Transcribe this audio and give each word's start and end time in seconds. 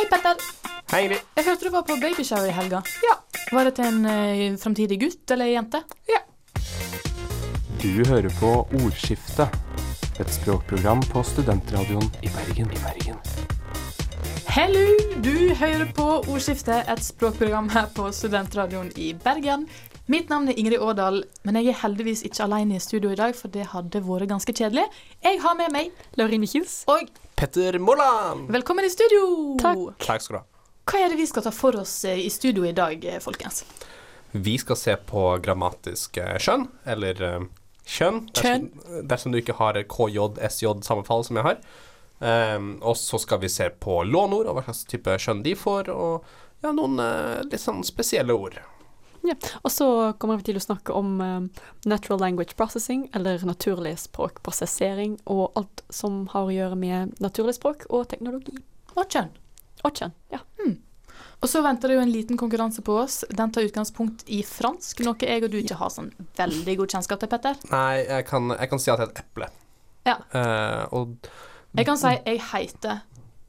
Hei, 0.00 0.06
Petter. 0.08 0.38
Hei, 0.88 1.00
Ingrid. 1.04 1.24
Jeg 1.36 1.44
hørte 1.44 1.66
du 1.66 1.72
var 1.74 1.82
på 1.84 1.94
babyshower 2.00 2.46
i 2.48 2.52
helga. 2.56 2.78
Ja. 3.04 3.18
Var 3.52 3.66
det 3.68 3.74
til 3.76 3.84
en 3.84 4.06
uh, 4.08 4.56
framtidig 4.62 4.96
gutt 5.02 5.34
eller 5.34 5.50
jente? 5.50 5.82
Ja. 6.08 6.22
Du 7.82 8.00
hører 8.08 8.32
på 8.38 8.54
Ordskiftet, 8.78 9.52
et 10.16 10.32
språkprogram 10.32 11.04
på 11.12 11.20
studentradioen 11.34 12.08
i 12.24 12.32
Bergen. 12.32 12.72
I 12.72 12.80
Bergen. 12.86 13.20
Hello! 14.48 14.88
Du 15.20 15.52
hører 15.60 15.92
på 15.92 16.08
Ordskiftet, 16.22 16.88
et 16.88 17.04
språkprogram 17.04 17.68
her 17.76 17.92
på 17.92 18.08
studentradioen 18.08 18.88
i 18.96 19.12
Bergen. 19.12 19.68
Mitt 20.08 20.32
navn 20.32 20.48
er 20.48 20.56
Ingrid 20.56 20.80
Årdal, 20.80 21.26
men 21.44 21.60
jeg 21.60 21.74
er 21.74 21.82
heldigvis 21.84 22.24
ikke 22.24 22.48
alene 22.48 22.80
i 22.80 22.86
studio 22.88 23.12
i 23.12 23.20
dag, 23.20 23.36
for 23.36 23.52
det 23.52 23.68
hadde 23.76 24.00
vært 24.08 24.32
ganske 24.32 24.56
kjedelig. 24.56 24.88
Jeg 25.20 25.44
har 25.44 25.60
med 25.60 25.76
meg 25.76 25.92
Laurine 26.16 26.48
Kjus. 26.48 26.86
Og 26.88 27.12
Petter 27.40 27.78
Molland. 27.78 28.50
velkommen 28.50 28.84
i 28.84 28.90
studio! 28.90 29.56
Takk. 29.62 29.78
Takk 29.98 30.22
skal 30.22 30.34
du 30.34 30.38
ha. 30.42 30.64
Hva 30.90 30.98
er 31.00 31.08
det 31.08 31.16
vi 31.22 31.24
skal 31.24 31.46
ta 31.46 31.52
for 31.56 31.78
oss 31.80 31.94
eh, 32.04 32.18
i 32.20 32.28
studio 32.28 32.66
i 32.68 32.72
dag, 32.76 33.00
eh, 33.08 33.16
folkens? 33.24 33.62
Vi 34.36 34.58
skal 34.60 34.76
se 34.76 34.96
på 35.08 35.22
grammatisk 35.40 36.18
eh, 36.20 36.34
skjønn, 36.36 36.66
eller 36.84 37.22
kjønn, 37.88 38.26
dersom, 38.36 38.66
dersom 39.08 39.32
du 39.32 39.38
ikke 39.40 39.56
har 39.56 39.80
KJ-SJ-sammenfall 39.80 41.24
som 41.30 41.40
jeg 41.40 41.46
har. 41.48 41.64
Um, 42.20 42.74
og 42.84 43.00
så 43.00 43.16
skal 43.24 43.40
vi 43.40 43.48
se 43.48 43.70
på 43.72 44.02
lånord 44.04 44.50
og 44.50 44.58
hva 44.58 44.66
slags 44.66 44.84
type 44.92 45.16
skjønn 45.24 45.40
de 45.46 45.56
får, 45.56 45.88
og 45.96 46.28
ja, 46.60 46.74
noen 46.76 47.00
uh, 47.00 47.40
litt 47.46 47.64
sånn 47.64 47.80
spesielle 47.88 48.36
ord. 48.36 48.60
Ja. 49.26 49.36
Og 49.62 49.72
så 49.74 49.86
kommer 50.18 50.40
vi 50.40 50.48
til 50.48 50.60
å 50.60 50.64
snakke 50.64 50.96
om 50.96 51.20
eh, 51.24 51.64
natural 51.88 52.22
language 52.22 52.56
processing, 52.56 53.08
eller 53.14 53.42
naturlig 53.46 53.96
språkprosessering, 54.06 55.18
og 55.30 55.50
alt 55.60 55.84
som 55.92 56.24
har 56.32 56.48
å 56.48 56.54
gjøre 56.54 56.78
med 56.80 57.20
naturlig 57.20 57.58
språk 57.58 57.88
og 57.90 58.08
teknologi. 58.12 58.56
Og 58.96 59.04
kjønn. 59.04 59.34
Og 59.84 59.92
kjønn. 59.96 60.16
Ja. 60.32 60.40
Og 61.40 61.48
så 61.48 61.62
venter 61.64 61.88
det 61.88 61.96
jo 61.96 62.02
en 62.04 62.12
liten 62.12 62.38
konkurranse 62.40 62.82
på 62.84 62.94
oss. 63.00 63.22
Den 63.32 63.52
tar 63.52 63.64
utgangspunkt 63.64 64.26
i 64.28 64.42
fransk, 64.44 65.00
noe 65.06 65.16
jeg 65.24 65.44
og 65.46 65.52
du 65.52 65.56
ikke 65.62 65.78
har 65.80 65.92
sånn 65.92 66.10
veldig 66.36 66.74
god 66.82 66.96
kjennskap 66.96 67.22
til, 67.22 67.30
Petter. 67.32 67.62
Nei, 67.72 68.02
jeg 68.04 68.26
kan, 68.28 68.52
jeg 68.52 68.72
kan 68.72 68.82
si 68.82 68.92
at 68.92 69.00
det 69.00 69.06
er 69.06 69.14
et 69.14 69.22
eple. 69.22 69.48
Ja. 70.08 70.16
Uh, 70.34 70.82
og 70.96 71.30
Jeg 71.78 71.86
kan 71.88 72.00
si 72.00 72.12
jeg 72.12 72.42
heter, 72.50 73.00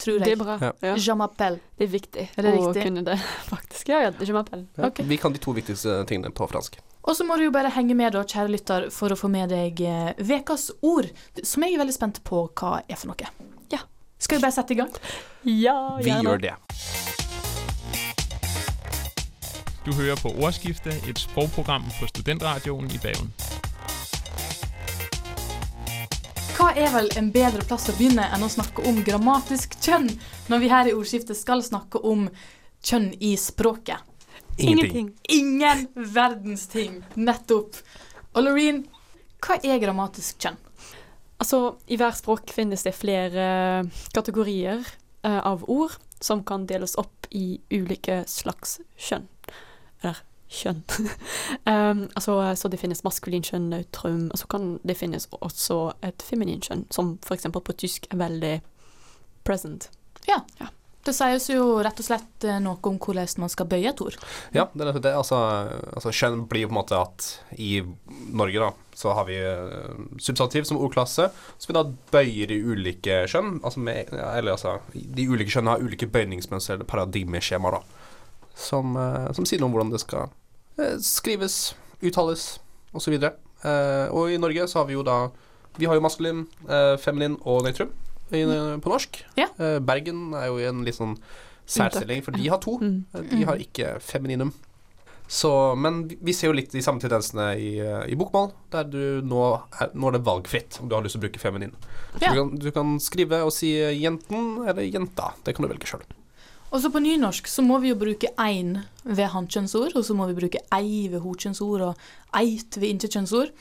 tror 0.04 0.20
Det 0.24 0.32
er 0.34 0.40
bra. 0.42 0.56
Ja. 0.82 0.94
Je 0.98 1.16
m'appelle. 1.18 1.60
Det 1.78 1.88
er 1.88 1.92
viktig 1.94 2.24
Er 2.38 2.46
det 2.48 2.52
å 2.54 2.62
riktig? 2.70 2.84
kunne 2.88 3.04
det, 3.08 3.18
faktisk. 3.54 3.90
Ja, 3.94 4.02
ja, 4.08 4.12
je 4.20 4.34
m'appelle. 4.36 4.66
ja, 4.78 4.88
Okay. 4.92 5.06
vi 5.06 5.18
kan 5.22 5.34
de 5.34 5.40
to 5.44 5.54
viktigste 5.58 6.02
tingene 6.10 6.34
på 6.36 6.48
fransk. 6.52 6.78
Og 7.04 7.16
så 7.18 7.26
må 7.26 7.34
du 7.40 7.48
jo 7.48 7.52
bare 7.54 7.72
henge 7.74 7.96
med, 7.98 8.14
da, 8.14 8.22
kjære 8.22 8.52
lytter, 8.54 8.90
for 8.94 9.10
å 9.14 9.18
få 9.18 9.30
med 9.34 9.50
deg 9.50 9.80
eh, 9.82 10.12
ukas 10.22 10.68
ord, 10.86 11.08
som 11.42 11.64
jeg 11.66 11.74
er 11.74 11.82
veldig 11.82 11.96
spent 11.96 12.20
på 12.28 12.44
hva 12.54 12.82
er 12.86 13.00
for 13.02 13.10
noe. 13.10 13.32
Ja. 13.74 13.80
Skal 14.22 14.38
vi 14.38 14.44
bare 14.46 14.54
sette 14.54 14.76
i 14.76 14.78
gang? 14.84 14.92
Ja, 15.50 15.98
Vi 15.98 16.14
gjør 16.14 16.38
det. 16.44 16.54
Du 19.82 19.90
hører 19.98 20.16
på 20.22 20.30
Ordskiftet, 20.46 21.02
et 21.10 21.18
språkprogram 21.18 21.88
på 21.98 22.06
Studentradioen 22.12 22.86
i 22.94 23.00
Bergen. 23.02 23.32
Hva 26.62 26.76
er 26.78 26.92
vel 26.94 27.08
en 27.18 27.32
bedre 27.34 27.64
plass 27.66 27.88
å 27.90 27.94
begynne 27.98 28.22
enn 28.36 28.44
å 28.46 28.48
snakke 28.54 28.84
om 28.86 29.00
grammatisk 29.02 29.74
kjønn, 29.82 30.06
når 30.46 30.60
vi 30.62 30.68
her 30.70 30.90
i 30.92 30.94
ordskiftet 30.94 31.40
skal 31.40 31.64
snakke 31.66 31.98
om 32.06 32.28
kjønn 32.86 33.08
i 33.18 33.32
språket? 33.34 33.98
Ingenting. 34.62 35.08
Ingen 35.34 35.88
verdens 36.14 36.68
ting. 36.70 37.00
Nettopp. 37.18 37.80
Og 38.36 38.46
Loreen, 38.46 38.84
hva 39.42 39.58
er 39.58 39.82
grammatisk 39.82 40.46
kjønn? 40.46 40.62
Altså, 41.42 41.64
i 41.90 41.98
hver 41.98 42.14
språk 42.14 42.54
finnes 42.54 42.86
det 42.86 42.94
flere 42.94 43.50
kategorier 44.14 44.86
uh, 45.26 45.42
av 45.42 45.66
ord 45.66 45.98
som 46.22 46.46
kan 46.46 46.70
deles 46.70 46.94
opp 47.02 47.26
i 47.34 47.56
ulike 47.74 48.22
slags 48.30 48.78
kjønn. 49.02 49.26
Eller 50.04 50.22
kjønn. 50.52 50.84
um, 51.66 52.06
altså, 52.18 52.38
så 52.56 52.72
det 52.72 52.82
finnes 52.82 53.04
maskulin 53.08 53.46
kjønn, 53.46 53.70
nautrum, 53.72 54.28
og 54.32 54.42
så 54.42 54.52
kan 54.52 54.76
det 54.88 55.00
finnes 55.00 55.30
også 55.40 55.80
et 56.06 56.24
feminin 56.26 56.62
kjønn, 56.64 56.86
som 56.94 57.16
eksempel 57.32 57.64
på 57.66 57.78
tysk 57.86 58.08
er 58.12 58.22
veldig 58.22 58.54
present. 59.48 59.90
Ja, 60.28 60.44
Det 61.02 61.16
sies 61.18 61.48
jo 61.50 61.80
rett 61.82 61.98
og 61.98 62.06
slett 62.06 62.46
eh, 62.46 62.60
noe 62.62 62.78
om 62.86 63.00
hvordan 63.02 63.42
man 63.42 63.50
skal 63.50 63.66
bøye 63.66 63.90
et 63.90 64.02
ord. 64.06 64.20
Ja, 64.54 64.68
det 64.78 64.92
det. 65.02 65.16
Altså, 65.18 65.40
altså 65.96 66.14
kjønn 66.14 66.44
blir 66.46 66.68
jo 66.68 66.70
på 66.70 66.76
en 66.76 66.78
måte 66.78 67.00
at 67.00 67.30
i 67.58 67.80
Norge, 68.30 68.62
da, 68.62 68.70
så 68.94 69.16
har 69.18 69.26
vi 69.26 69.40
eh, 69.42 70.04
substantiv 70.22 70.68
som 70.70 70.78
ordklasse, 70.78 71.26
så 71.34 71.72
vi 71.72 71.74
da 71.74 71.88
bøyer 72.14 72.54
i 72.54 72.60
ulike 72.62 73.24
kjønn. 73.34 73.58
Altså 73.64 73.82
med, 73.82 74.14
eller 74.14 74.54
altså 74.54 74.78
De 74.94 75.26
ulike 75.26 75.50
kjønnene 75.56 75.74
har 75.74 75.88
ulike 75.88 76.12
bøyningsmønster 76.12 76.78
eller 76.78 76.92
paradigmeskjemaer, 76.94 77.80
da. 77.80 78.14
Som, 78.54 78.94
eh, 79.00 79.32
som 79.34 79.50
sier 79.50 79.64
noe 79.64 79.72
om 79.72 79.80
hvordan 79.80 79.96
det 79.96 80.04
skal 80.06 80.30
skrives, 81.02 81.76
uttales, 82.02 82.60
osv. 82.94 83.18
Uh, 83.62 84.08
og 84.10 84.32
i 84.34 84.38
Norge 84.42 84.68
så 84.68 84.82
har 84.82 84.88
vi 84.90 84.94
jo 84.98 85.04
da 85.06 85.30
Vi 85.78 85.86
har 85.88 85.96
jo 85.96 86.02
maskulin, 86.04 86.48
eh, 86.68 86.98
feminin 87.00 87.38
og 87.48 87.64
nøytrum 87.64 87.92
i, 88.36 88.42
på 88.84 88.92
norsk. 88.92 89.22
Ja. 89.38 89.46
Eh, 89.60 89.78
Bergen 89.80 90.34
er 90.36 90.48
jo 90.50 90.58
i 90.60 90.66
en 90.68 90.82
litt 90.84 90.98
sånn 90.98 91.14
særstilling, 91.64 92.24
for 92.26 92.36
de 92.36 92.50
har 92.52 92.60
to. 92.64 92.78
Mm. 92.82 93.06
De 93.30 93.44
har 93.48 93.62
ikke 93.62 93.94
femininum. 94.04 94.52
Så, 95.32 95.78
men 95.80 96.10
vi- 96.10 96.34
ser 96.34 96.50
jo 96.50 96.54
litt 96.58 96.74
de 96.76 96.82
samme 96.84 97.00
tendensene 97.00 97.54
i, 97.56 97.80
eh, 97.80 98.04
i 98.12 98.16
bokmål, 98.20 98.52
der 98.70 98.84
du 98.84 99.22
nå 99.24 99.62
er, 99.80 99.92
nå 99.96 100.10
er 100.10 100.18
det 100.18 100.26
valgfritt 100.28 100.82
om 100.82 100.90
du 100.90 100.96
har 100.96 101.04
lyst 101.04 101.16
til 101.16 101.22
å 101.22 101.24
bruke 101.24 101.40
feminin. 101.40 101.72
Ja. 102.20 102.34
du, 102.34 102.36
kan, 102.36 102.56
du 102.60 102.72
kan 102.72 103.00
skrive 103.00 103.40
og 103.46 103.54
si 103.56 103.78
eh, 103.80 103.96
'jenten' 103.96 104.68
eller 104.68 104.84
'jenta'. 104.84 105.32
Det 105.46 105.56
kan 105.56 105.64
du 105.64 105.72
velge 105.72 105.88
sjøl. 105.88 106.04
Og 106.72 106.80
så 106.80 106.90
på 106.92 107.02
nynorsk 107.04 107.50
så 107.52 107.64
må 107.68 107.82
vi 107.84 107.90
jo 107.92 107.98
bruke 108.00 108.30
ein 108.40 108.78
ved 109.04 109.28
hankjønnsord, 109.34 109.96
og 110.00 110.06
så 110.08 110.16
må 110.16 110.28
vi 110.30 110.38
bruke 110.38 110.62
ei 110.72 111.08
ved 111.12 111.20
hokjønnsord 111.20 111.82
og 111.90 112.06
eit 112.40 112.78
ved 112.80 112.88
intetkjønnsord. 112.94 113.52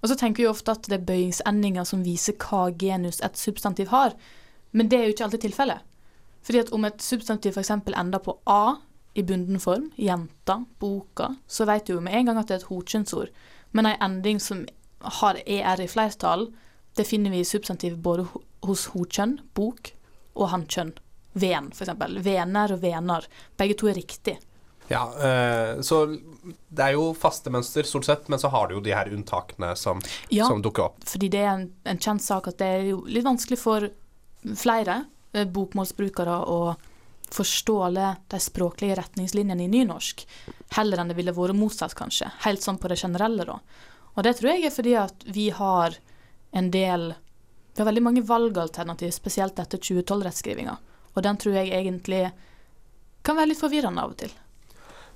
Og 0.00 0.08
så 0.08 0.16
tenker 0.16 0.44
vi 0.44 0.48
ofte 0.48 0.72
at 0.72 0.86
det 0.86 1.00
er 1.00 1.08
bøyingsendinger 1.08 1.84
som 1.88 2.04
viser 2.06 2.36
hva 2.40 2.68
genus 2.78 3.18
et 3.26 3.36
substantiv 3.36 3.90
har, 3.90 4.14
men 4.72 4.88
det 4.88 5.00
er 5.00 5.08
jo 5.08 5.16
ikke 5.16 5.26
alltid 5.26 5.44
tilfellet. 5.48 5.82
Fordi 6.46 6.62
at 6.62 6.70
om 6.72 6.86
et 6.88 7.02
substantiv 7.02 7.52
f.eks. 7.58 7.72
ender 7.74 8.22
på 8.22 8.38
a 8.46 8.76
i 9.18 9.24
bunden 9.26 9.58
form, 9.60 9.90
jenta, 9.98 10.60
boka, 10.78 11.32
så 11.50 11.66
vet 11.66 11.88
du 11.90 11.96
jo 11.96 12.00
med 12.00 12.14
en 12.14 12.30
gang 12.30 12.38
at 12.38 12.48
det 12.48 12.54
er 12.54 12.62
et 12.62 12.70
hokjønnsord. 12.70 13.34
Men 13.72 13.90
ei 13.90 13.96
ending 14.00 14.38
som 14.40 14.62
har 15.20 15.42
er 15.44 15.82
i 15.82 15.90
flertall, 15.90 16.52
det 16.96 17.06
finner 17.06 17.34
vi 17.34 17.42
i 17.42 17.44
substantiv 17.50 17.98
både 18.02 18.28
ho- 18.30 18.44
hos 18.62 18.86
hokjønn, 18.94 19.40
bok, 19.54 19.90
og 20.38 20.52
hankjønn. 20.54 20.94
Ven, 21.32 21.70
f.eks. 21.72 21.90
Vener 22.24 22.72
og 22.74 22.80
vener. 22.82 23.26
Begge 23.56 23.76
to 23.78 23.88
er 23.90 23.94
riktig. 23.98 24.38
Ja, 24.90 25.04
eh, 25.22 25.80
så 25.86 26.00
det 26.10 26.82
er 26.82 26.96
jo 26.96 27.12
faste 27.14 27.50
mønster 27.54 27.86
stort 27.86 28.08
sett, 28.08 28.28
men 28.28 28.40
så 28.42 28.48
har 28.50 28.66
du 28.68 28.74
jo 28.74 28.80
de 28.82 28.90
her 28.96 29.06
unntakene 29.14 29.76
som, 29.78 30.00
Ja, 30.34 30.48
som 30.50 30.62
dukker 30.62 30.88
opp. 30.88 31.04
fordi 31.06 31.28
det 31.30 31.44
er 31.44 31.52
en, 31.52 31.68
en 31.86 31.98
kjent 32.02 32.24
sak 32.24 32.48
at 32.50 32.58
det 32.58 32.66
er 32.66 32.88
jo 32.88 33.04
litt 33.06 33.22
vanskelig 33.28 33.58
for 33.62 33.86
flere 34.58 35.04
eh, 35.32 35.46
bokmålsbrukere 35.46 36.40
å 36.42 36.74
forstå 37.30 37.76
alle 37.86 38.08
de 38.34 38.40
språklige 38.42 38.96
retningslinjene 38.98 39.62
i 39.62 39.70
nynorsk, 39.70 40.24
heller 40.74 40.98
enn 40.98 41.12
det 41.12 41.18
ville 41.20 41.36
vært 41.36 41.54
motsatt, 41.54 41.94
kanskje. 41.94 42.26
Helt 42.42 42.64
sånn 42.66 42.80
på 42.82 42.90
det 42.90 42.98
generelle, 42.98 43.46
da. 43.46 43.60
Og 44.16 44.24
det 44.26 44.32
tror 44.40 44.50
jeg 44.56 44.66
er 44.66 44.74
fordi 44.74 44.96
at 44.98 45.22
vi 45.30 45.50
har 45.54 45.94
en 46.50 46.70
del 46.74 47.12
Vi 47.70 47.78
har 47.78 47.86
veldig 47.86 48.02
mange 48.02 48.22
valgalternativ, 48.26 49.12
spesielt 49.14 49.60
etter 49.62 49.78
2012-rettskrivinga. 49.78 50.72
Og 51.14 51.22
den 51.26 51.38
tror 51.40 51.56
jeg 51.58 51.72
egentlig 51.74 52.30
kan 53.26 53.36
være 53.36 53.50
litt 53.52 53.60
forvirrende 53.60 54.02
av 54.02 54.14
og 54.14 54.18
til. 54.22 54.32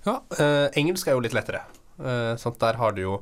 Ja, 0.05 0.19
eh, 0.39 0.69
engelsk 0.77 1.09
er 1.09 1.17
jo 1.17 1.25
litt 1.25 1.37
lettere. 1.37 1.63
Eh, 1.99 2.35
sant? 2.41 2.59
Der 2.61 2.77
har 2.81 2.93
du 2.93 3.03
jo 3.05 3.15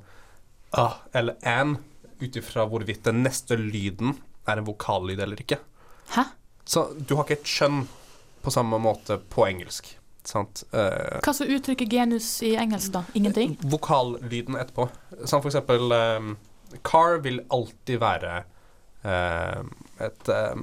ah 0.73 0.97
eller 1.13 1.37
an, 1.47 1.77
ut 2.23 2.37
ifra 2.39 2.65
hvorvidt 2.71 3.05
den 3.05 3.23
neste 3.27 3.59
lyden 3.59 4.17
er 4.49 4.59
en 4.59 4.67
vokallyd 4.67 5.21
eller 5.21 5.39
ikke. 5.43 5.59
Hæ? 6.17 6.25
Så 6.65 6.89
du 6.99 7.17
har 7.17 7.27
ikke 7.27 7.41
et 7.43 7.51
skjønn 7.51 7.85
på 8.43 8.51
samme 8.55 8.79
måte 8.83 9.19
på 9.31 9.45
engelsk. 9.47 9.93
Sant? 10.27 10.63
Eh, 10.73 11.19
Hva 11.23 11.35
som 11.35 11.51
uttrykker 11.51 11.87
genus 11.91 12.29
i 12.47 12.55
engelsk, 12.59 12.93
da? 12.95 13.05
Ingenting? 13.19 13.57
vokallyden 13.63 14.55
etterpå. 14.59 14.89
Som 15.27 15.43
for 15.43 15.51
eksempel 15.51 15.93
eh, 15.95 16.33
car 16.87 17.19
vil 17.25 17.43
alltid 17.51 17.99
være 18.03 18.37
eh, 19.03 19.61
et 20.07 20.31
eh, 20.31 20.63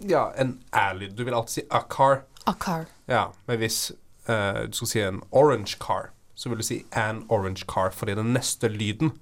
Ja, 0.00 0.30
en 0.36 0.60
æ-lyd. 0.74 1.14
Du 1.16 1.24
vil 1.24 1.34
alltid 1.34 1.48
si 1.54 1.62
a 1.70 1.80
car. 1.90 2.22
A 2.46 2.52
car. 2.52 2.84
Ja, 3.08 3.26
men 3.46 3.58
hvis 3.58 3.92
uh, 4.28 4.66
du 4.68 4.72
skal 4.76 4.86
si 4.90 5.00
en 5.00 5.22
orange 5.32 5.76
car, 5.80 6.10
så 6.34 6.48
vil 6.48 6.58
du 6.58 6.62
si 6.62 6.84
an 6.92 7.24
orange 7.28 7.64
car, 7.66 7.90
fordi 7.90 8.14
den 8.14 8.32
neste 8.34 8.68
lyden 8.68 9.12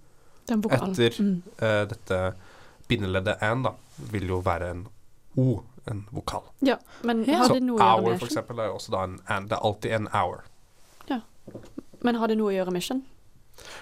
Den 0.48 0.58
etter 0.70 1.14
Mm. 1.22 1.42
uh, 1.62 1.84
dette 1.88 2.34
bindeleddet 2.88 3.36
an, 3.42 3.62
da, 3.62 3.70
vil 4.10 4.26
jo 4.28 4.38
være 4.44 4.70
en 4.70 4.86
o, 5.36 5.62
en 5.90 6.06
vokal. 6.12 6.42
Ja, 6.62 6.76
men 7.02 7.24
Ja. 7.24 7.38
har 7.38 7.48
det 7.54 7.62
noe 7.62 7.78
å 7.78 7.80
gjøre 7.80 8.02
hour, 8.02 8.18
for 8.18 8.26
eksempel, 8.26 8.58
er 8.58 8.66
jo 8.66 8.74
også 8.74 8.90
da 8.92 9.04
en 9.04 9.20
an. 9.28 9.44
Det 9.48 9.52
er 9.52 9.64
alltid 9.64 9.92
en 9.92 10.08
hour. 10.12 10.44
Ja. 11.08 11.20
Men 12.02 12.14
har 12.14 12.26
det 12.28 12.36
noe 12.38 12.52
å 12.52 12.56
gjøre 12.56 12.70
med 12.72 12.82
skjønn? 12.82 13.02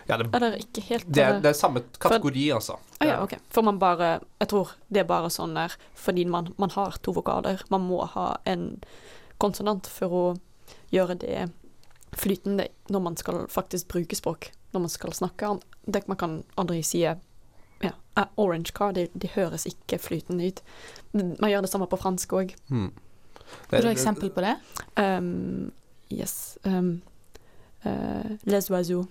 Ja, 0.08 0.16
det, 0.20 0.28
Eller 0.34 0.56
ikke 0.58 0.82
helt? 0.88 1.06
det, 1.08 1.22
er, 1.22 1.28
eller- 1.28 1.40
det 1.42 1.50
er 1.50 1.58
samme 1.58 1.82
kategori, 1.98 2.50
altså. 2.52 2.76
Ah, 3.00 3.06
ja, 3.08 3.22
ok. 3.22 3.36
For 3.50 3.62
man 3.62 3.78
bare 3.78 4.20
Jeg 4.40 4.48
tror 4.48 4.74
det 4.92 5.00
er 5.00 5.08
bare 5.08 5.30
sånn 5.30 5.54
der 5.54 5.74
fordi 5.94 6.24
man, 6.26 6.52
man 6.58 6.70
har 6.70 6.98
to 7.02 7.12
vokaler. 7.12 7.62
Man 7.70 7.86
må 7.88 8.04
ha 8.06 8.36
en 8.46 8.82
konsonant 9.38 9.86
for 9.86 10.08
å 10.08 10.24
gjøre 10.92 11.18
det 11.18 11.50
flytende 12.12 12.68
når 12.90 13.00
man 13.00 13.16
skal 13.16 13.46
faktisk 13.48 13.88
bruke 13.88 14.16
språk, 14.16 14.50
når 14.72 14.80
man 14.80 14.92
skal 14.92 15.12
snakke. 15.12 15.60
Det 15.86 16.06
man 16.08 16.16
kan 16.16 16.42
aldri 16.56 16.82
si 16.82 17.00
ja, 17.02 17.14
orange 18.36 18.72
car, 18.72 18.92
det, 18.92 19.08
de 19.14 19.30
høres 19.34 19.66
ikke 19.66 19.98
flytende 19.98 20.46
ut. 20.46 20.60
Man 21.14 21.50
gjør 21.50 21.64
det 21.64 21.70
samme 21.72 21.88
på 21.90 21.98
fransk 22.00 22.34
òg. 22.36 22.54
Hmm. 22.68 22.92
Har 23.70 23.84
du 23.84 23.90
eksempel 23.90 24.30
på 24.32 24.44
det? 24.44 24.54
Um, 24.96 25.72
yes. 26.12 26.58
Um, 26.64 27.02
uh, 27.84 28.36
les 28.44 28.70
oiseaux. 28.70 29.08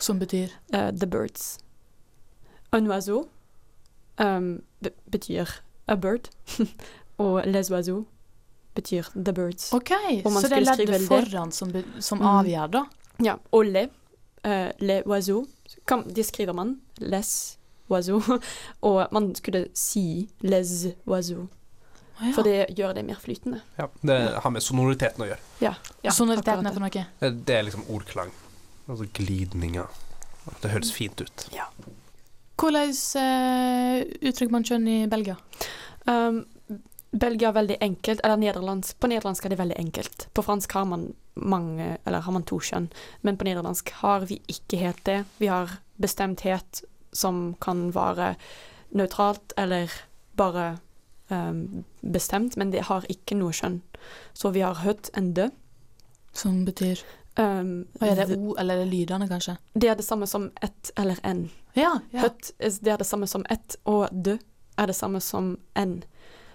Som 0.00 0.18
betyr 0.18 0.48
Uh, 0.74 0.90
the 0.92 1.06
birds. 1.06 1.58
Un 2.72 2.86
oiseau 2.90 3.28
um, 4.18 4.62
betyr 5.10 5.48
a 5.88 5.96
bird, 5.96 6.28
og 7.18 7.42
les 7.46 7.70
oiseaux 7.70 8.04
betyr 8.74 9.02
the 9.14 9.32
birds. 9.32 9.72
OK, 9.74 9.90
så 10.22 10.48
det 10.48 10.58
er 10.60 10.66
leddet 10.76 11.06
foran 11.08 11.50
som, 11.52 11.72
som 12.00 12.18
Mm. 12.18 12.26
avgjør, 12.26 12.66
da? 12.70 12.84
Ja, 13.24 13.34
og 13.52 13.64
le, 13.66 13.88
uh, 14.46 14.70
le 14.80 15.02
oiseaux, 15.06 15.46
kan, 15.86 16.04
det 16.14 16.24
skriver 16.26 16.52
man, 16.54 16.76
les 16.98 17.58
oiseaux, 17.90 18.22
og 18.86 19.08
man 19.12 19.34
skulle 19.34 19.66
si 19.74 20.28
les 20.40 20.86
oiseaux, 21.06 21.48
Å 22.20 22.26
ja. 22.28 22.32
for 22.36 22.44
det 22.44 22.66
gjør 22.76 22.92
det 22.94 23.04
mer 23.08 23.16
flytende. 23.16 23.62
Ja, 23.78 23.86
det 24.04 24.16
har 24.44 24.50
med 24.52 24.62
sonoriteten 24.62 25.24
å 25.24 25.26
gjøre. 25.30 25.40
Ja, 25.64 25.74
ja 26.04 26.12
Sonoriteten 26.12 26.66
er 26.68 26.74
for 26.76 26.80
noe? 26.84 27.04
Eh, 27.24 27.30
Det 27.32 27.54
er 27.56 27.62
liksom 27.64 27.86
ordklang. 27.88 28.30
Altså 28.90 29.06
glidninger. 29.14 29.86
Det 30.62 30.70
høres 30.72 30.90
fint 30.92 31.20
ut. 31.22 31.44
Hvordan 32.60 32.90
uh, 32.90 34.00
uttrykker 34.26 34.52
man 34.52 34.66
kjønn 34.66 34.88
i 34.90 34.98
Belgia? 35.10 35.36
Um, 36.10 36.42
Belgia 37.10 37.50
er 37.50 37.56
veldig 37.56 37.76
enkelt, 37.82 38.20
eller 38.24 38.40
nederlandsk. 38.40 38.98
På 39.00 39.10
nederlandsk 39.10 39.46
er 39.46 39.54
det 39.54 39.60
veldig 39.60 39.78
enkelt. 39.78 40.26
På 40.34 40.44
fransk 40.46 40.74
har 40.74 40.86
man 40.90 41.08
mange, 41.34 41.96
eller 42.04 42.26
har 42.26 42.34
man 42.34 42.46
to 42.46 42.58
kjønn, 42.62 42.90
men 43.22 43.38
på 43.38 43.46
nederlandsk 43.48 43.90
har 44.02 44.26
vi 44.30 44.40
ikke 44.50 44.82
helt 44.82 45.02
det. 45.06 45.24
Vi 45.38 45.48
har 45.50 45.78
bestemthet 46.00 46.82
som 47.12 47.54
kan 47.62 47.88
være 47.94 48.34
nøytralt 48.94 49.54
eller 49.58 49.90
bare 50.38 50.78
um, 51.30 51.84
bestemt, 52.02 52.56
men 52.56 52.70
det 52.74 52.86
har 52.90 53.06
ikke 53.10 53.38
noe 53.38 53.54
kjønn. 53.54 53.80
Så 54.34 54.52
vi 54.54 54.62
har 54.66 54.82
høtt 54.82 55.10
en 55.18 55.32
dø. 55.34 55.50
Som 56.30 56.62
betyr 56.64 57.00
Um, 57.38 57.86
Er 58.00 58.16
det 58.16 58.36
O, 58.36 58.54
eller 58.58 58.74
er 58.74 58.84
det 58.84 58.90
lydene, 58.90 59.28
kanskje? 59.28 59.56
det 59.74 59.88
er 59.88 59.94
det 59.96 60.04
samme 60.04 60.26
som 60.26 60.50
ett 60.60 60.90
eller 60.98 61.18
en. 61.22 61.50
Ja. 61.74 62.00
ja. 62.10 62.20
Høtt 62.26 62.52
det 62.58 62.90
er 62.90 62.98
det 62.98 63.06
samme 63.06 63.26
som 63.26 63.44
ett, 63.48 63.76
og 63.84 64.08
dø 64.10 64.36
er 64.76 64.86
det 64.86 64.96
samme 64.96 65.20
som 65.20 65.56
en. 65.74 66.02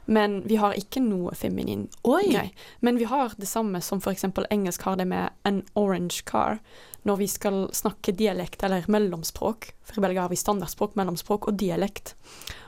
Men 0.06 0.42
vi 0.46 0.56
har 0.62 0.76
ikke 0.78 1.02
noe 1.02 1.34
feminin 1.34 1.88
Oi! 2.04 2.28
Nei. 2.30 2.50
Men 2.80 3.00
vi 3.02 3.08
har 3.10 3.34
det 3.38 3.48
samme 3.50 3.82
som 3.82 4.02
eksempel 4.12 4.46
engelsk 4.54 4.84
har 4.86 5.00
det 5.00 5.08
med 5.10 5.32
an 5.44 5.64
orange 5.74 6.22
car. 6.26 6.60
Når 7.04 7.18
vi 7.18 7.28
skal 7.28 7.70
snakke 7.74 8.12
dialekt 8.12 8.64
eller 8.64 8.86
mellomspråk, 8.88 9.72
for 9.84 9.98
i 9.98 10.02
Belgia 10.02 10.22
har 10.22 10.30
vi 10.30 10.36
standardspråk, 10.36 10.96
mellomspråk 10.96 11.48
og 11.48 11.58
dialekt. 11.58 12.16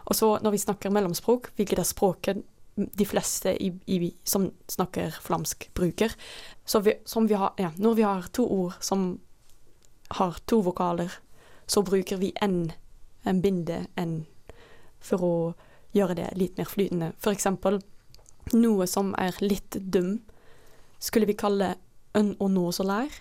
Og 0.06 0.16
så 0.16 0.38
når 0.42 0.52
vi 0.52 0.58
snakker 0.58 0.94
mellomspråk, 0.94 1.52
hvilket 1.58 1.82
er 1.82 1.90
språket 1.90 2.44
de 2.78 3.06
fleste 3.06 3.54
i, 3.64 3.72
i, 3.86 4.12
som 4.24 4.52
snakker 4.70 5.18
flamsk 5.22 5.70
bruker, 5.74 6.14
vi, 6.84 6.94
vi 7.28 7.34
har, 7.34 7.54
ja, 7.58 7.72
når 7.78 7.96
vi 7.98 8.06
har 8.06 8.28
to 8.32 8.46
ord 8.46 8.78
som 8.80 9.20
har 10.20 10.38
to 10.46 10.62
vokaler, 10.62 11.12
så 11.68 11.82
bruker 11.84 12.18
vi 12.18 12.32
en, 12.42 12.72
en 13.24 13.42
binde, 13.42 13.86
en, 13.96 14.26
for 15.00 15.24
å 15.24 15.36
gjøre 15.96 16.16
det 16.16 16.32
litt 16.40 16.58
mer 16.58 16.70
flytende. 16.70 17.12
For 17.20 17.36
eksempel, 17.36 17.82
noe 18.54 18.88
som 18.88 19.14
er 19.20 19.36
litt 19.44 19.80
dum, 19.82 20.20
skulle 21.00 21.28
vi 21.28 21.38
kalle 21.38 21.76
en 22.18 22.36
og 22.40 22.52
noe 22.54 22.76
så 22.76 22.86
lær. 22.88 23.12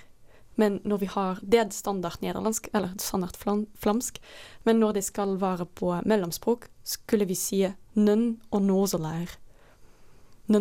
Men 0.56 0.80
når 0.88 0.98
vi 0.98 1.06
har 1.12 1.40
Det 1.42 1.72
standard 1.72 2.22
nederlandsk, 2.22 2.68
eller 2.72 2.94
standard 2.98 3.36
flamsk. 3.76 4.20
Men 4.64 4.80
når 4.80 4.92
det 4.92 5.04
skal 5.04 5.36
være 5.40 5.66
på 5.66 5.92
mellomspråk, 6.04 6.68
skulle 6.82 7.26
vi 7.26 7.34
si 7.34 7.66
nønn 7.94 8.40
og 8.50 8.62
nå 8.62 8.86
nå 10.48 10.60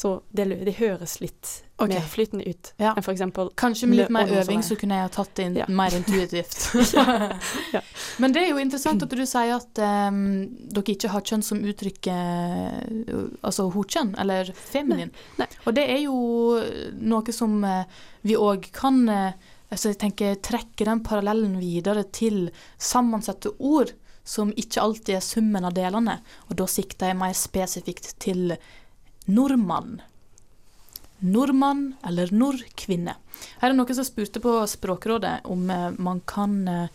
så 0.00 0.22
det, 0.30 0.44
det 0.44 0.72
høres 0.78 1.18
litt 1.20 1.48
okay. 1.76 1.98
mer 1.98 2.06
flytende 2.08 2.44
ut 2.48 2.70
Ja. 2.80 2.94
enn 2.96 3.04
eksempel 3.12 3.50
Kanskje 3.60 3.88
med 3.90 3.98
litt 3.98 4.12
mer 4.14 4.30
øving 4.32 4.62
så 4.64 4.76
kunne 4.80 4.96
jeg 4.96 5.04
ha 5.04 5.10
tatt 5.12 5.34
det 5.36 5.44
inn 5.44 5.58
Ja. 5.60 5.66
mer 5.68 5.92
intuitivt. 5.96 6.56
Ja. 7.74 7.82
Men 8.22 8.32
det 8.32 8.46
er 8.46 8.48
jo 8.54 8.62
interessant 8.62 9.02
at 9.04 9.12
du 9.12 9.24
sier 9.28 9.52
at 9.58 9.82
um, 9.84 10.22
dere 10.72 10.94
ikke 10.94 11.12
har 11.12 11.26
kjønn 11.26 11.44
som 11.44 11.60
uttrykker 11.60 13.20
altså 13.44 13.68
hokjønn, 13.74 14.14
eller 14.24 14.48
feminin. 14.56 15.12
Nei, 15.36 15.44
nei. 15.44 15.48
Og 15.66 15.76
det 15.76 15.84
er 15.92 16.00
jo 16.06 16.16
noe 17.12 17.36
som 17.36 17.60
uh, 17.60 17.84
vi 18.24 18.40
òg 18.40 18.70
kan 18.72 19.02
uh, 19.04 19.50
altså 19.70 19.92
jeg 19.92 20.00
tenker, 20.02 20.38
trekke 20.42 20.86
den 20.86 21.02
parallellen 21.06 21.58
videre 21.60 22.02
til 22.12 22.48
sammensatte 22.80 23.52
ord, 23.58 23.92
som 24.30 24.52
ikke 24.54 24.82
alltid 24.82 25.16
er 25.16 25.24
summen 25.26 25.66
av 25.66 25.74
delene. 25.74 26.20
Og 26.48 26.58
da 26.60 26.68
sikter 26.70 27.10
jeg 27.10 27.18
mer 27.18 27.34
spesifikt 27.34 28.12
til 28.22 28.54
nordmann. 29.26 29.98
Nordmann 31.20 31.96
eller 32.06 32.30
nordkvinne. 32.32 33.16
Her 33.60 33.72
er 33.72 33.76
noen 33.76 33.96
som 33.96 34.06
spurte 34.06 34.40
på 34.42 34.54
Språkrådet 34.70 35.40
om 35.50 35.66
eh, 35.70 35.90
man 35.98 36.22
kan 36.30 36.56
eh, 36.68 36.86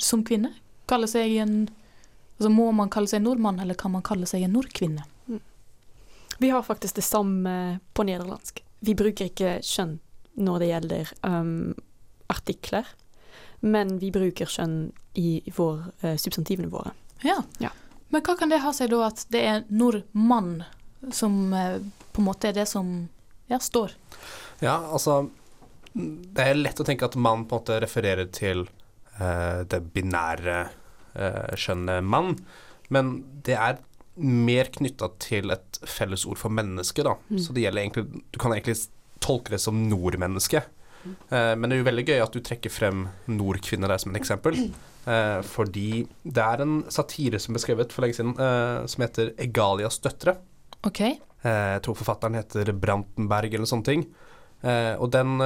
som 0.00 0.22
kvinne 0.24 0.54
kalle 0.90 1.10
seg 1.10 1.36
en 1.42 1.60
Altså 2.40 2.48
Må 2.48 2.70
man 2.72 2.88
kalle 2.88 3.04
seg 3.10 3.20
nordmann, 3.20 3.58
eller 3.60 3.76
kan 3.76 3.92
man 3.92 4.00
kalle 4.00 4.24
seg 4.24 4.46
en 4.46 4.54
nordkvinne? 4.56 5.02
Vi 6.40 6.48
har 6.48 6.62
faktisk 6.64 6.96
det 6.96 7.04
samme 7.04 7.52
på 7.92 8.06
nederlandsk. 8.08 8.62
Vi 8.80 8.94
bruker 8.96 9.28
ikke 9.28 9.58
kjønn 9.60 9.98
når 10.40 10.62
det 10.62 10.68
gjelder 10.70 11.10
um, 11.20 11.74
artikler, 12.32 12.88
men 13.60 13.98
vi 14.00 14.10
bruker 14.14 14.48
kjønn 14.48 14.90
i 15.20 15.40
vår, 15.56 15.82
uh, 16.04 16.16
substantivene 16.16 16.70
våre. 16.72 16.94
Ja. 17.26 17.42
Ja. 17.58 17.72
Men 18.10 18.24
hva 18.26 18.34
kan 18.38 18.50
det 18.50 18.62
ha 18.64 18.72
seg 18.74 18.90
da 18.90 19.04
at 19.06 19.22
det 19.30 19.42
er 19.46 19.66
nordmann 19.70 20.64
som 21.14 21.52
eh, 21.54 21.78
på 22.12 22.22
en 22.22 22.26
måte 22.26 22.50
er 22.50 22.56
det 22.58 22.66
som 22.68 22.88
ja, 23.50 23.60
står? 23.62 23.94
Ja, 24.60 24.76
altså 24.92 25.30
Det 25.92 26.44
er 26.44 26.58
lett 26.58 26.80
å 26.80 26.86
tenke 26.86 27.06
at 27.06 27.18
mann 27.18 27.46
på 27.46 27.56
en 27.56 27.62
måte 27.62 27.78
refererer 27.82 28.28
til 28.34 28.66
eh, 29.18 29.62
det 29.70 29.80
binære 29.94 30.58
eh, 31.14 31.54
skjønnet 31.58 32.04
mann, 32.06 32.34
men 32.90 33.14
det 33.46 33.56
er 33.58 33.80
mer 34.20 34.68
knytta 34.74 35.08
til 35.22 35.54
et 35.54 35.80
felles 35.88 36.26
ord 36.28 36.38
for 36.38 36.52
menneske, 36.52 37.06
da. 37.06 37.14
Mm. 37.30 37.38
Så 37.40 37.54
det 37.54 37.62
gjelder 37.64 37.82
egentlig 37.84 38.22
Du 38.34 38.38
kan 38.42 38.52
egentlig 38.52 38.76
tolke 39.22 39.54
det 39.54 39.62
som 39.62 39.78
nordmenneske. 39.88 40.64
Eh, 41.06 41.52
men 41.56 41.66
det 41.68 41.76
er 41.76 41.82
jo 41.82 41.90
veldig 41.90 42.06
gøy 42.08 42.22
at 42.22 42.34
du 42.36 42.40
trekker 42.44 42.72
frem 42.72 43.06
nordkvinner 43.30 43.92
der 43.92 44.02
som 44.02 44.12
et 44.12 44.20
eksempel. 44.20 44.58
Eh, 45.08 45.40
fordi 45.46 46.04
det 46.22 46.44
er 46.44 46.62
en 46.62 46.80
satire 46.92 47.40
som 47.40 47.56
ble 47.56 47.62
skrevet 47.62 47.92
for 47.94 48.04
lenge 48.04 48.18
siden, 48.18 48.34
eh, 48.36 48.86
som 48.86 49.04
heter 49.04 49.32
'Egalias 49.36 50.00
døtre'. 50.00 50.36
OK. 50.84 51.00
Eh, 51.00 51.16
jeg 51.44 51.82
tror 51.82 51.96
forfatteren 51.96 52.34
heter 52.34 52.72
Brantenberg 52.72 53.54
eller 53.54 53.66
sånne 53.66 53.84
ting. 53.84 54.06
Og 54.62 55.10
den 55.10 55.38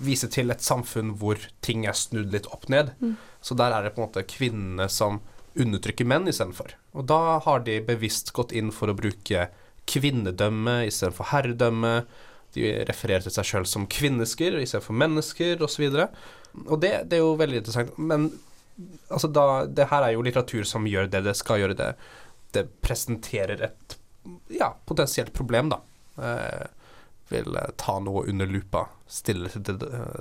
viser 0.00 0.28
til 0.32 0.50
et 0.50 0.62
samfunn 0.62 1.18
hvor 1.18 1.36
ting 1.60 1.84
er 1.84 1.92
snudd 1.92 2.32
litt 2.32 2.46
opp 2.46 2.70
ned. 2.70 2.94
Mm. 3.02 3.16
Så 3.42 3.54
der 3.54 3.70
er 3.70 3.82
det 3.82 3.94
på 3.94 4.00
en 4.00 4.08
måte 4.08 4.24
kvinnene 4.24 4.88
som 4.88 5.20
undertrykker 5.54 6.06
menn 6.06 6.26
istedenfor. 6.26 6.72
Og 6.94 7.04
da 7.06 7.38
har 7.38 7.60
de 7.60 7.80
bevisst 7.80 8.32
gått 8.32 8.52
inn 8.52 8.70
for 8.72 8.88
å 8.88 8.96
bruke 8.96 9.50
kvinnedømme 9.84 10.86
istedenfor 10.86 11.24
herredømme. 11.34 12.06
De 12.56 12.72
refererer 12.88 13.26
til 13.26 13.34
seg 13.34 13.48
sjøl 13.50 13.68
som 13.68 13.86
kvinnesker 13.90 14.58
istedenfor 14.60 14.96
mennesker 14.96 15.62
osv. 15.64 15.86
Og, 15.90 16.00
så 16.00 16.64
og 16.66 16.80
det, 16.82 16.92
det 17.10 17.18
er 17.18 17.24
jo 17.24 17.34
veldig 17.38 17.60
interessant. 17.62 17.98
Men 18.00 18.30
altså 19.08 19.28
da, 19.32 19.46
det 19.68 19.88
her 19.92 20.06
er 20.06 20.16
jo 20.16 20.24
litteratur 20.24 20.66
som 20.68 20.88
gjør 20.88 21.10
det 21.12 21.24
det 21.26 21.36
skal 21.38 21.62
gjøre. 21.62 21.76
Det, 21.78 21.92
det 22.56 22.66
presenterer 22.84 23.68
et 23.68 23.98
ja, 24.56 24.72
potensielt 24.88 25.32
problem, 25.36 25.70
da. 25.74 25.82
Eh, 26.22 26.66
vil 27.28 27.58
ta 27.76 27.98
noe 28.02 28.24
under 28.30 28.46
lupa, 28.46 28.84
stille 29.10 29.50
til, 29.50 29.80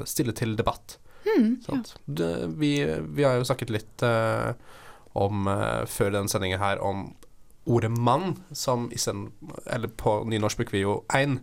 stille 0.09 0.33
til 0.37 0.55
debatt. 0.57 0.97
Mm, 1.25 1.51
Sant? 1.65 1.95
Det, 2.05 2.31
vi, 2.57 2.77
vi 3.13 3.25
har 3.25 3.37
jo 3.37 3.45
snakket 3.45 3.73
litt 3.73 4.05
eh, 4.05 4.53
om 5.17 5.47
eh, 5.49 5.83
før 5.89 6.13
denne 6.13 6.31
sendingen 6.31 6.61
her 6.61 6.81
om 6.83 7.07
ordet 7.65 7.89
mann, 7.91 8.35
som 8.53 8.89
i 8.93 8.99
sen, 9.01 9.31
Eller 9.65 9.89
på 9.89 10.19
nynorsk 10.29 10.61
bruker 10.61 10.77
vi 10.77 10.83
jo 10.83 10.99
ein. 11.13 11.39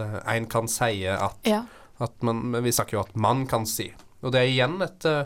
At 0.00 0.28
en 0.34 0.46
kan 0.50 0.68
si 0.68 1.06
at, 1.06 1.38
Ja. 1.48 1.64
at 1.98 2.22
man 2.22 2.42
Men 2.50 2.64
vi 2.64 2.72
snakker 2.72 2.98
jo 2.98 3.00
at 3.00 3.16
mann 3.16 3.46
kan 3.46 3.66
si. 3.66 3.92
Og 4.22 4.32
det 4.32 4.40
er 4.40 4.50
igjen 4.50 4.80
et 4.82 5.04
uh, 5.04 5.24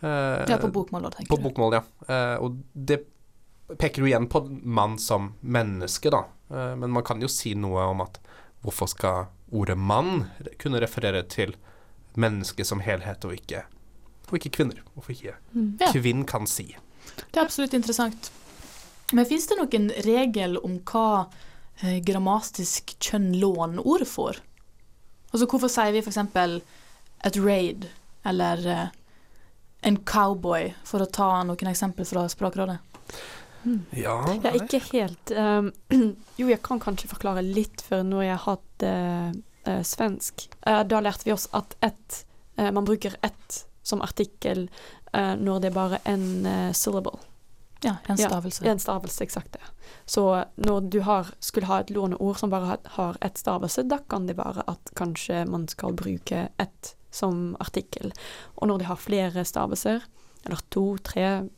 eh, 0.00 0.44
Det 0.46 0.54
er 0.54 0.60
på 0.62 0.72
bokmål, 0.72 1.02
da, 1.08 1.10
tenker 1.10 1.30
på 1.32 1.36
du. 1.40 1.42
bokmål, 1.48 1.78
ja. 1.78 1.82
Uh, 2.08 2.44
og 2.44 2.58
det 2.74 3.00
peker 3.78 4.02
jo 4.02 4.08
igjen 4.08 4.28
på 4.30 4.44
mann 4.62 4.98
som 4.98 5.32
menneske, 5.40 6.10
da. 6.10 6.24
Uh, 6.50 6.76
men 6.76 6.90
man 6.90 7.04
kan 7.04 7.20
jo 7.20 7.28
si 7.28 7.54
noe 7.54 7.88
om 7.92 8.00
at 8.04 8.20
hvorfor 8.62 8.88
skal 8.90 9.26
ordet 9.52 9.78
mann 9.78 10.26
kunne 10.58 10.80
referere 10.80 11.22
til 11.28 11.56
menneske 12.18 12.64
som 12.64 12.80
helhet, 12.84 13.24
og 13.24 13.34
ikke, 13.36 13.64
og 14.28 14.38
ikke 14.38 14.56
kvinner? 14.60 14.82
Hvorfor 14.94 15.12
ikke 15.12 15.36
Mm. 15.54 15.78
Ja. 15.80 15.92
kvinn 15.92 16.24
kan 16.26 16.46
si? 16.46 16.76
Det 17.32 17.36
er 17.40 17.44
absolutt 17.44 17.74
interessant. 17.74 18.30
Men 19.12 19.24
fins 19.26 19.46
det 19.48 19.56
noen 19.56 19.90
regel 20.04 20.58
om 20.60 20.78
hva 20.84 21.26
eh, 21.26 21.36
grammatisk 22.06 22.96
kjønn 22.98 23.32
låneord 23.38 24.06
for? 24.08 24.38
Altså 25.28 25.46
hvorfor 25.46 25.70
sier 25.70 25.92
vi 25.92 26.02
f.eks. 26.02 26.18
et 27.28 27.36
raid 27.44 27.88
eller 28.28 28.64
eh, 28.66 28.86
en 29.86 29.98
cowboy, 30.08 30.72
for 30.84 31.04
å 31.04 31.10
ta 31.12 31.28
noen 31.46 31.70
eksempel 31.70 32.06
fra 32.08 32.26
Språkrådet? 32.30 32.78
Ja, 33.90 34.16
Ja, 34.42 34.52
ikke 34.54 34.80
helt. 34.92 35.32
Um, 35.34 35.70
jo, 36.40 36.48
jeg 36.48 36.60
kan 36.64 36.80
kanskje 36.82 37.10
forklare 37.10 37.44
litt, 37.44 37.82
for 37.84 38.06
når 38.06 38.24
jeg 38.28 38.42
hadde 38.46 38.92
uh, 39.68 39.80
svensk, 39.86 40.48
uh, 40.66 40.82
da 40.88 41.02
lærte 41.04 41.28
vi 41.28 41.34
oss 41.34 41.48
at 41.56 41.76
ett 41.84 42.24
eh, 42.56 42.70
Man 42.72 42.86
bruker 42.86 43.16
ett 43.22 43.64
som 43.82 44.02
artikkel 44.04 44.66
eh, 45.12 45.34
når 45.36 45.60
det 45.60 45.70
er 45.70 45.76
bare 45.76 46.00
en 46.04 46.46
uh, 46.46 46.72
syllable. 46.76 47.18
Ja, 47.84 47.90
en 47.90 48.16
Ja, 48.16 48.26
gjenstavelse, 48.26 48.64
En 48.66 48.78
stavelse, 48.78 49.24
eksakt 49.24 49.52
det. 49.52 49.60
Så 50.06 50.44
når 50.56 50.90
du 50.90 51.00
har, 51.06 51.26
skulle 51.40 51.66
ha 51.66 51.80
et 51.80 51.90
låneord 51.90 52.38
som 52.38 52.50
bare 52.50 52.78
har- 52.84 53.16
ett 53.22 53.38
stavelse, 53.38 53.82
da 53.88 53.98
kan 53.98 54.26
det 54.26 54.36
være 54.36 54.64
at 54.66 54.90
kanskje 54.94 55.44
man 55.48 55.68
skal 55.68 55.92
bruke 55.92 56.48
ett 56.58 56.94
som 57.10 57.56
artikkel. 57.60 58.12
Og 58.56 58.68
når 58.68 58.78
de 58.78 58.84
har 58.84 58.96
flere 58.96 59.44
stavelser, 59.44 60.02
eller 60.44 60.58
to, 60.70 60.96
tre, 61.02 61.48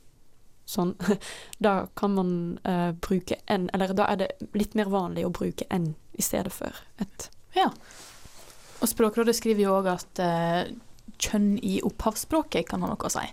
sånn, 0.67 0.95
da 1.59 1.87
kan 1.97 2.15
man 2.15 2.59
uh, 2.69 2.93
bruke 2.93 3.37
en, 3.47 3.71
eller 3.75 3.95
da 3.95 4.07
er 4.13 4.17
det 4.17 4.31
litt 4.55 4.75
mer 4.75 4.85
vanlig 4.93 5.25
å 5.27 5.33
bruke 5.33 5.65
en 5.71 5.95
i 6.13 6.23
stedet 6.23 6.53
for 6.53 6.73
ett. 6.99 7.31
Og 8.81 8.89
Språkrådet 8.89 9.35
skriver 9.37 9.63
jo 9.63 9.75
òg 9.81 9.87
at 9.93 10.21
uh, 10.23 10.63
kjønn 11.21 11.59
i 11.63 11.81
opphavsspråket 11.85 12.69
kan 12.69 12.83
ha 12.85 12.93
noe 12.93 13.09
å 13.09 13.13
si. 13.13 13.27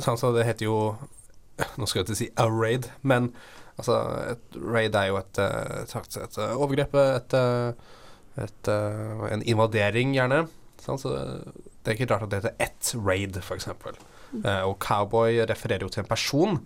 sånn, 0.00 0.18
så 0.18 0.32
det 0.32 0.44
heter 0.46 0.64
jo 0.68 0.76
Nå 1.78 1.88
skal 1.88 2.02
jeg 2.02 2.08
ikke 2.08 2.20
si 2.20 2.30
a 2.36 2.46
raid, 2.50 2.88
men 3.02 3.32
altså, 3.76 3.98
et 4.34 4.60
raid 4.60 4.96
er 4.98 5.10
jo 5.10 5.18
et, 5.20 5.42
eh, 5.42 5.74
et, 5.82 5.96
et, 6.00 6.20
et 6.26 6.38
eh, 6.44 6.54
overgrep, 6.56 6.96
et, 7.02 7.36
eh, 7.38 8.46
et, 8.46 8.72
eh, 8.72 9.26
en 9.32 9.44
invadering, 9.54 10.14
gjerne. 10.16 10.46
Så 10.82 10.96
det 11.06 11.92
er 11.92 11.94
ikke 11.94 12.10
rart 12.10 12.24
at 12.26 12.32
det 12.32 12.40
heter 12.42 12.64
ett 12.64 12.94
raid, 12.98 13.36
f.eks. 13.38 13.68
Uh, 14.32 14.64
og 14.64 14.78
cowboy 14.80 15.42
refererer 15.46 15.84
jo 15.84 15.90
til 15.92 16.02
en 16.02 16.08
person, 16.08 16.56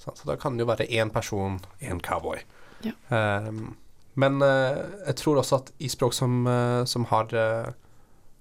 så 0.00 0.14
da 0.24 0.34
kan 0.40 0.56
det 0.56 0.64
jo 0.64 0.70
være 0.70 0.88
én 0.88 1.12
person, 1.12 1.60
én 1.84 2.00
cowboy. 2.02 2.40
Ja. 2.82 2.96
Um, 3.12 3.76
men 4.18 4.42
eh, 4.42 4.80
jeg 5.06 5.18
tror 5.20 5.40
også 5.40 5.60
at 5.60 5.72
i 5.78 5.88
språk 5.90 6.14
som, 6.16 6.42
eh, 6.50 6.82
som, 6.88 7.06
har, 7.12 7.30
eh, 7.36 7.70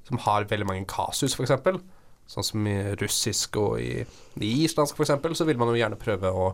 som 0.08 0.22
har 0.25 0.48
veldig 0.50 0.68
mange 0.70 0.88
kasus, 0.89 1.36
f.eks., 1.38 1.54
sånn 2.30 2.46
som 2.46 2.68
i 2.70 2.78
russisk 3.02 3.58
og 3.58 3.80
i, 3.82 4.04
i 4.38 4.50
islandsk 4.64 5.00
f.eks., 5.00 5.38
så 5.38 5.48
vil 5.48 5.58
man 5.60 5.72
jo 5.72 5.80
gjerne 5.80 6.00
prøve 6.00 6.30
å, 6.30 6.50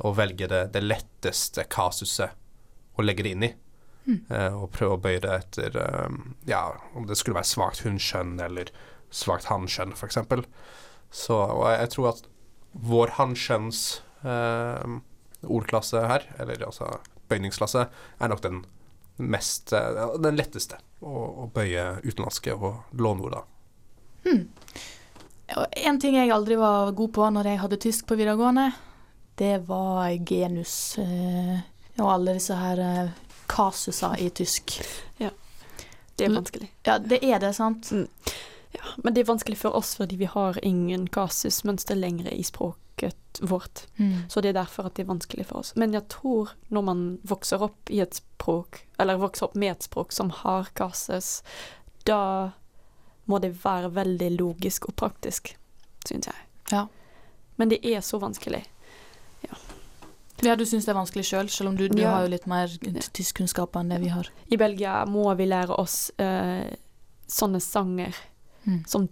å 0.00 0.12
velge 0.16 0.48
det, 0.48 0.62
det 0.74 0.84
letteste 0.84 1.66
kasuset 1.68 2.36
å 2.96 3.04
legge 3.04 3.26
det 3.26 3.34
inn 3.36 3.48
i. 3.48 3.50
Eh, 4.10 4.54
og 4.56 4.72
prøve 4.74 4.96
å 4.96 5.02
bøye 5.04 5.20
det 5.22 5.34
etter 5.36 5.76
eh, 5.76 6.18
ja, 6.48 6.64
om 6.96 7.06
det 7.06 7.18
skulle 7.20 7.38
være 7.38 7.50
svakt 7.50 7.84
hunnkjønn 7.84 8.40
eller 8.42 8.72
svakt 9.12 9.50
hannkjønn, 9.50 9.94
f.eks. 9.94 10.18
Så 11.10 11.36
og 11.36 11.66
jeg, 11.68 11.90
tror 11.94 12.12
at 12.14 12.26
vår 12.72 13.16
hannkjønns 13.18 13.84
eh, 14.24 14.98
ordklasse 15.44 16.04
her, 16.06 16.26
eller 16.42 16.64
altså 16.66 16.94
bøyningsklasse, 17.30 17.86
er 17.90 18.32
nok 18.32 18.44
den 18.46 18.62
mest 19.20 19.74
eh, 19.76 20.00
den 20.22 20.38
letteste 20.40 20.80
å, 21.04 21.12
å 21.44 21.50
bøye 21.52 22.00
utenlandske 22.06 22.56
og 22.56 22.96
låneord 22.96 23.42
av. 23.42 23.52
Og 24.30 24.99
En 25.76 25.98
ting 26.00 26.14
jeg 26.16 26.30
aldri 26.30 26.56
var 26.60 26.92
god 26.92 27.12
på 27.16 27.30
når 27.34 27.44
jeg 27.50 27.60
hadde 27.62 27.76
tysk 27.82 28.06
på 28.06 28.16
videregående, 28.18 28.68
det 29.40 29.56
var 29.68 30.10
genus. 30.28 30.98
Eh, 30.98 31.60
og 31.98 32.10
alle 32.12 32.34
disse 32.36 32.54
her 32.54 32.78
eh, 32.84 33.10
kasuser 33.50 34.14
i 34.22 34.28
tysk. 34.30 34.76
Ja. 35.18 35.30
Det 36.16 36.26
er 36.26 36.30
Mm. 36.30 36.36
vanskelig. 36.44 36.68
Ja, 36.86 36.98
det 36.98 37.22
er 37.24 37.38
det, 37.40 37.54
sant? 37.56 37.90
Ja, 38.72 38.84
men 39.02 39.14
det 39.14 39.22
er 39.24 39.32
vanskelig 39.32 39.56
for 39.58 39.74
oss 39.74 39.94
fordi 39.96 40.16
vi 40.20 40.24
har 40.28 40.58
ingen 40.62 41.08
kasusmønster 41.08 41.96
lenger 41.96 42.30
i 42.32 42.42
språket 42.44 43.40
vårt. 43.40 43.86
Mm. 43.98 44.28
Så 44.28 44.40
det 44.42 44.50
er 44.50 44.60
derfor 44.60 44.86
at 44.86 44.94
det 44.94 45.02
er 45.06 45.12
vanskelig 45.14 45.46
for 45.46 45.58
oss. 45.64 45.72
Men 45.76 45.92
jeg 45.96 46.06
tror 46.08 46.52
når 46.68 46.82
man 46.84 47.18
vokser 47.24 47.62
opp 47.62 47.90
i 47.90 48.00
et 48.04 48.14
språk, 48.20 48.84
eller 48.98 49.16
vokser 49.18 49.46
opp 49.48 49.54
med 49.56 49.72
et 49.72 49.82
språk 49.88 50.12
som 50.12 50.30
har 50.30 50.68
kasus, 50.74 51.42
da 52.04 52.52
må 53.30 53.38
det 53.42 53.52
være 53.62 53.92
veldig 53.94 54.30
logisk 54.40 54.88
og 54.90 54.96
praktisk, 55.00 55.52
syns 56.08 56.26
jeg. 56.30 56.42
Ja. 56.72 56.84
Men 57.60 57.70
det 57.72 57.80
er 57.86 58.02
så 58.04 58.18
vanskelig. 58.22 58.64
Ja, 60.42 60.54
du 60.56 60.62
syns 60.64 60.86
det 60.88 60.94
er 60.94 60.96
vanskelig 60.96 61.26
sjøl, 61.28 61.48
selv, 61.50 61.52
selv 61.52 61.68
om 61.68 61.74
du, 61.76 61.82
du 61.92 61.98
Ja. 62.00 62.14
har 62.14 62.22
jo 62.24 62.30
litt 62.32 62.46
mer 62.48 62.70
tyskkunnskaper 63.12 63.82
enn 63.82 63.90
det 63.92 63.98
vi 64.00 64.08
har. 64.08 64.30
I 64.48 64.56
Belgia 64.56 65.02
må 65.06 65.26
vi 65.36 65.44
lære 65.50 65.76
oss 65.76 66.10
eh, 66.18 66.70
sånne 67.28 67.60
sanger 67.60 68.16
Mm. 68.66 68.82
som 68.86 69.08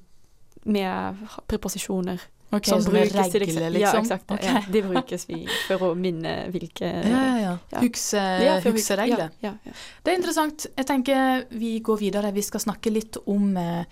med 0.64 1.16
preposisjoner. 1.48 2.20
Ok, 2.50 2.64
som 2.64 2.84
brukes 2.84 3.32
til 3.32 3.42
regler, 3.42 3.70
liksom? 3.70 3.98
Ja, 3.98 4.00
exakt. 4.00 4.30
Okay. 4.30 4.48
Ja, 4.48 4.62
det 4.72 4.82
brukes 4.86 5.26
vi 5.28 5.42
for 5.66 5.90
å 5.90 5.94
minne 5.98 6.34
hvilke 6.52 6.88
Ja, 7.12 7.24
ja, 7.24 7.40
ja. 7.42 7.56
Ja. 7.74 7.82
Hukse, 7.82 8.22
hukseregler. 8.64 9.34
Ja, 9.44 9.50
ja, 9.50 9.68
ja. 9.68 9.74
Det 10.04 10.14
er 10.14 10.16
interessant. 10.16 10.68
Jeg 10.72 10.88
tenker 10.88 11.44
vi 11.52 11.74
går 11.84 12.00
videre. 12.00 12.32
Vi 12.32 12.44
skal 12.46 12.64
snakke 12.64 12.92
litt 12.94 13.20
om 13.28 13.52
eh, 13.60 13.84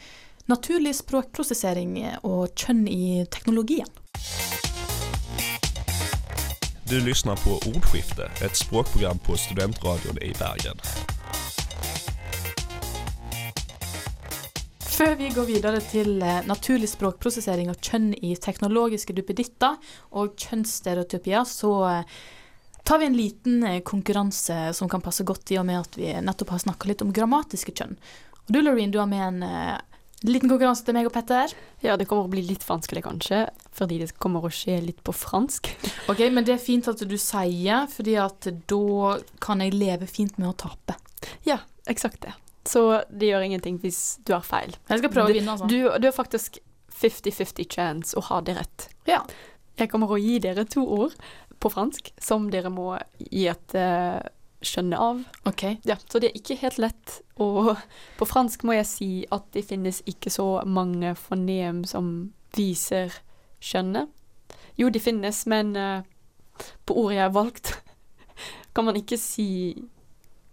naturlig 0.49 0.95
språkprosessering 1.03 1.99
og 2.23 2.57
kjønn 2.57 2.87
i 2.89 3.27
teknologien. 3.29 3.93
Du 6.87 6.97
lyssnar 7.03 7.37
på 7.43 7.59
Ordskifte, 7.67 8.31
et 8.47 8.57
språkprogram 8.57 9.19
på 9.27 9.37
Studentradion 9.37 10.23
i 10.23 10.33
Bergen. 10.39 10.81
Før 14.97 15.13
vi 15.19 15.27
går 15.29 15.45
videre 15.45 15.81
til 15.85 16.23
eh, 16.25 16.39
naturlig 16.49 16.89
språkprosessering 16.89 17.69
og 17.69 17.83
kjønn 17.85 18.15
i 18.25 18.31
teknologiske 18.41 19.13
duppeditter 19.13 19.75
og 20.17 20.39
kjønnsstereotypier, 20.41 21.43
så 21.45 21.73
eh, 21.91 22.15
tar 22.81 23.03
vi 23.03 23.09
en 23.11 23.19
liten 23.19 23.67
eh, 23.69 23.83
konkurranse 23.85 24.57
som 24.79 24.89
kan 24.89 25.05
passe 25.05 25.27
godt 25.29 25.53
i 25.53 25.59
og 25.61 25.67
med 25.69 25.83
at 25.83 25.99
vi 26.01 26.15
nettopp 26.25 26.55
har 26.55 26.63
snakka 26.65 26.89
litt 26.89 27.05
om 27.05 27.11
grammatiske 27.13 27.75
kjønn. 27.77 27.93
Og 28.47 28.55
du, 28.57 28.63
Loreen, 28.63 28.95
du 28.95 28.97
har 29.03 29.11
med 29.11 29.27
en 29.27 29.45
liten 30.25 30.49
konkurranse 30.49 30.89
til 30.89 30.97
meg 30.97 31.11
og 31.11 31.13
Petter. 31.13 31.53
ja, 31.85 31.99
det 32.01 32.09
kommer 32.09 32.25
å 32.25 32.33
bli 32.33 32.47
litt 32.49 32.65
vanskelig 32.65 33.05
kanskje, 33.05 33.43
fordi 33.77 34.01
det 34.01 34.17
kommer 34.17 34.49
å 34.49 34.55
skje 34.63 34.79
litt 34.81 35.05
på 35.05 35.13
fransk. 35.13 35.75
Ok, 36.09 36.25
Men 36.33 36.49
det 36.49 36.57
er 36.57 36.65
fint 36.71 36.89
at 36.89 37.05
du 37.05 37.19
sier, 37.21 37.85
fordi 37.93 38.17
at 38.17 38.49
da 38.65 39.13
kan 39.45 39.61
jeg 39.61 39.77
leve 39.77 40.09
fint 40.09 40.41
med 40.41 40.55
å 40.55 40.57
tape. 40.65 40.97
Ja, 41.45 41.61
eksakt 41.85 42.25
det. 42.25 42.33
Så 42.67 42.83
det 43.11 43.31
gjør 43.31 43.47
ingenting 43.47 43.81
hvis 43.83 44.19
du 44.27 44.35
har 44.35 44.45
feil. 44.47 44.75
Jeg 44.91 45.03
skal 45.03 45.13
prøve 45.13 45.31
å 45.31 45.37
vinne, 45.37 45.55
altså. 45.55 45.69
Du, 45.71 45.79
du 46.01 46.09
har 46.09 46.17
faktisk 46.17 46.59
50-50 46.97 47.69
chance 47.73 48.17
å 48.17 48.25
ha 48.31 48.41
det 48.45 48.57
rett. 48.59 48.89
Ja. 49.09 49.23
Jeg 49.77 49.91
kommer 49.93 50.11
å 50.11 50.21
gi 50.21 50.39
dere 50.43 50.65
to 50.69 50.83
ord 50.83 51.17
på 51.61 51.71
fransk 51.73 52.11
som 52.23 52.49
dere 52.53 52.71
må 52.73 52.95
gi 53.21 53.47
et 53.51 53.77
uh, 53.77 54.21
skjønne 54.65 55.01
av. 55.01 55.23
Ok. 55.49 55.65
Ja, 55.89 55.99
så 56.09 56.21
det 56.23 56.31
er 56.31 56.41
ikke 56.41 56.59
helt 56.63 56.81
lett. 56.83 57.19
Og 57.43 57.75
på 58.19 58.29
fransk 58.29 58.65
må 58.67 58.77
jeg 58.77 58.89
si 58.89 59.11
at 59.33 59.49
det 59.57 59.67
finnes 59.69 60.03
ikke 60.09 60.33
så 60.33 60.49
mange 60.65 61.15
fonem 61.21 61.85
som 61.89 62.31
viser 62.57 63.13
skjønnet. 63.61 64.13
Jo, 64.77 64.89
de 64.93 65.01
finnes, 65.01 65.43
men 65.49 65.73
uh, 65.77 66.05
på 66.89 66.97
ordet 66.97 67.19
jeg 67.19 67.27
har 67.27 67.37
valgt, 67.37 67.75
kan 68.77 68.89
man 68.89 68.97
ikke 69.01 69.21
si 69.21 69.49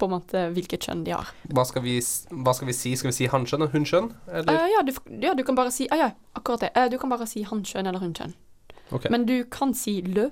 på 0.03 0.09
en 0.09 0.15
måte 0.17 0.43
hvilket 0.53 0.85
kjønn 0.87 1.03
de 1.07 1.15
har. 1.15 1.31
Hva 1.55 1.65
skal 1.67 1.85
vi, 1.85 1.95
hva 2.43 2.53
skal 2.57 2.69
vi 2.69 2.75
si? 2.77 2.93
Skal 2.99 3.13
vi 3.13 3.17
si 3.21 3.29
hankjønn 3.31 3.65
og 3.65 3.73
hunnkjønn? 3.75 4.11
Eller? 4.27 4.59
Eh, 4.59 4.69
ja, 4.75 4.83
du, 4.85 4.93
ja, 5.23 5.33
du 5.39 5.43
kan 5.47 5.57
bare 5.57 5.71
si 5.73 5.87
uh, 5.89 5.97
ja, 5.99 6.11
akkurat 6.37 6.67
det. 6.67 6.71
Uh, 6.77 6.89
du 6.91 6.99
kan 7.01 7.13
bare 7.13 7.27
si 7.29 7.45
hankjønn 7.47 7.89
eller 7.89 8.03
hunnkjønn. 8.03 8.35
Okay. 8.93 9.09
Men 9.13 9.27
du 9.29 9.37
kan 9.49 9.73
si 9.77 10.01
le 10.05 10.29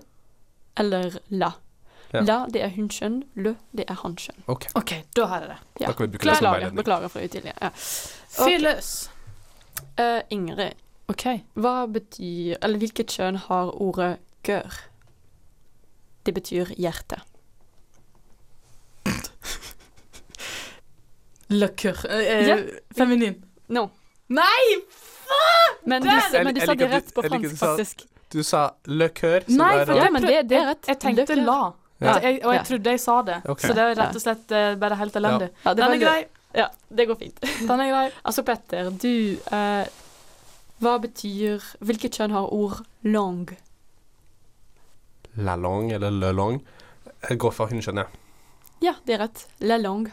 eller 0.79 1.17
la. 1.33 1.53
Ja. 2.11 2.21
La, 2.27 2.37
det 2.51 2.61
er 2.65 2.75
hunnkjønn. 2.75 3.21
Le, 3.39 3.55
det 3.77 3.87
er 3.87 3.99
hannkjønn. 4.03 4.43
Okay. 4.51 4.73
ok, 4.75 4.93
da 5.15 5.27
har 5.31 5.45
jeg 5.45 5.53
det. 5.53 5.59
Ja. 5.79 5.87
Da 5.87 5.95
kan 5.95 6.05
vi 6.05 6.13
bruke 6.17 6.27
det 6.27 6.37
som 6.37 6.47
veiledning. 6.49 6.79
beklager 6.83 7.11
for 7.13 7.23
utydelig. 7.23 7.55
Ja. 7.55 7.71
Fyr 8.35 8.59
løs. 8.59 8.93
Uh, 9.95 10.19
Ingrid, 10.29 10.75
Ok. 11.11 11.23
hva 11.57 11.87
betyr 11.89 12.59
Eller 12.61 12.79
hvilket 12.79 13.11
kjønn 13.15 13.39
har 13.47 13.71
ordet 13.81 14.19
gør? 14.45 14.75
Det 16.25 16.33
betyr 16.35 16.69
hjerte. 16.77 17.21
Le 21.51 21.67
coeur. 21.77 22.05
Eh, 22.09 22.47
Ja. 22.47 22.57
Feminin. 22.97 23.35
No. 23.69 23.89
Nei! 24.31 24.79
Men 25.85 26.03
du, 26.03 26.09
men 26.43 26.53
du 26.55 26.61
sa 26.63 26.73
det 26.75 26.87
rett 26.91 27.13
på 27.15 27.23
fransk, 27.25 27.49
du 27.49 27.55
faktisk. 27.59 28.05
Du 28.31 28.41
sa 28.47 28.61
le 28.87 29.07
coeur. 29.09 29.43
Nei, 29.51 29.71
for 29.85 29.93
det, 29.93 30.11
men 30.11 30.21
det- 30.23 30.47
det 30.47 30.57
er 30.57 30.67
rett. 30.71 30.85
Jeg, 30.87 30.95
jeg 30.95 30.99
tenkte 31.17 31.35
la. 31.43 31.73
Ja. 32.01 32.13
Jeg, 32.23 32.39
og 32.45 32.53
jeg 32.55 32.63
trodde 32.65 32.89
jeg 32.95 32.99
sa 32.99 33.21
det. 33.21 33.35
okay. 33.45 33.67
Så 33.69 33.73
det 33.77 33.83
er 33.83 33.95
rett 33.99 34.15
og 34.15 34.21
slett 34.23 34.51
uh, 34.57 34.75
bare 34.81 34.95
helt 34.97 35.15
elendig. 35.19 35.49
Ja, 35.65 35.73
det 35.73 35.83
Den 35.83 35.91
er 35.91 35.97
grei. 36.05 36.21
Ja, 36.55 36.67
det 36.89 37.07
går 37.07 37.15
fint. 37.19 37.39
Den 37.67 37.79
er 37.79 37.91
grei. 37.91 38.05
Altså, 38.25 38.43
Petter, 38.43 38.89
du 38.91 39.37
uh, 39.51 39.85
Hva 40.81 40.95
betyr 41.03 41.61
Hvilket 41.79 42.17
kjønn 42.17 42.31
har 42.35 42.47
ord 42.51 42.81
long? 43.03 43.45
La 45.37 45.55
long 45.55 45.91
eller 45.91 46.11
le 46.11 46.31
long. 46.35 46.57
Jeg 47.29 47.37
går 47.39 47.53
for 47.55 47.67
hundekjønnet. 47.71 48.07
Ja, 48.81 48.95
det 49.05 49.13
er 49.15 49.19
rett. 49.27 49.45
La 49.61 49.77
langue. 49.77 50.11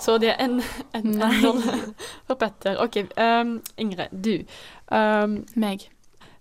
Så 0.00 0.18
det 0.22 0.30
er 0.32 0.42
en, 0.44 0.60
en, 0.94 1.06
en 1.06 1.18
Nei. 1.18 1.40
for 2.26 2.38
Petter. 2.38 2.78
OK, 2.82 3.00
um, 3.18 3.58
Ingrid, 3.76 4.12
du. 4.12 4.44
Um, 4.94 5.44
Meg. 5.54 5.88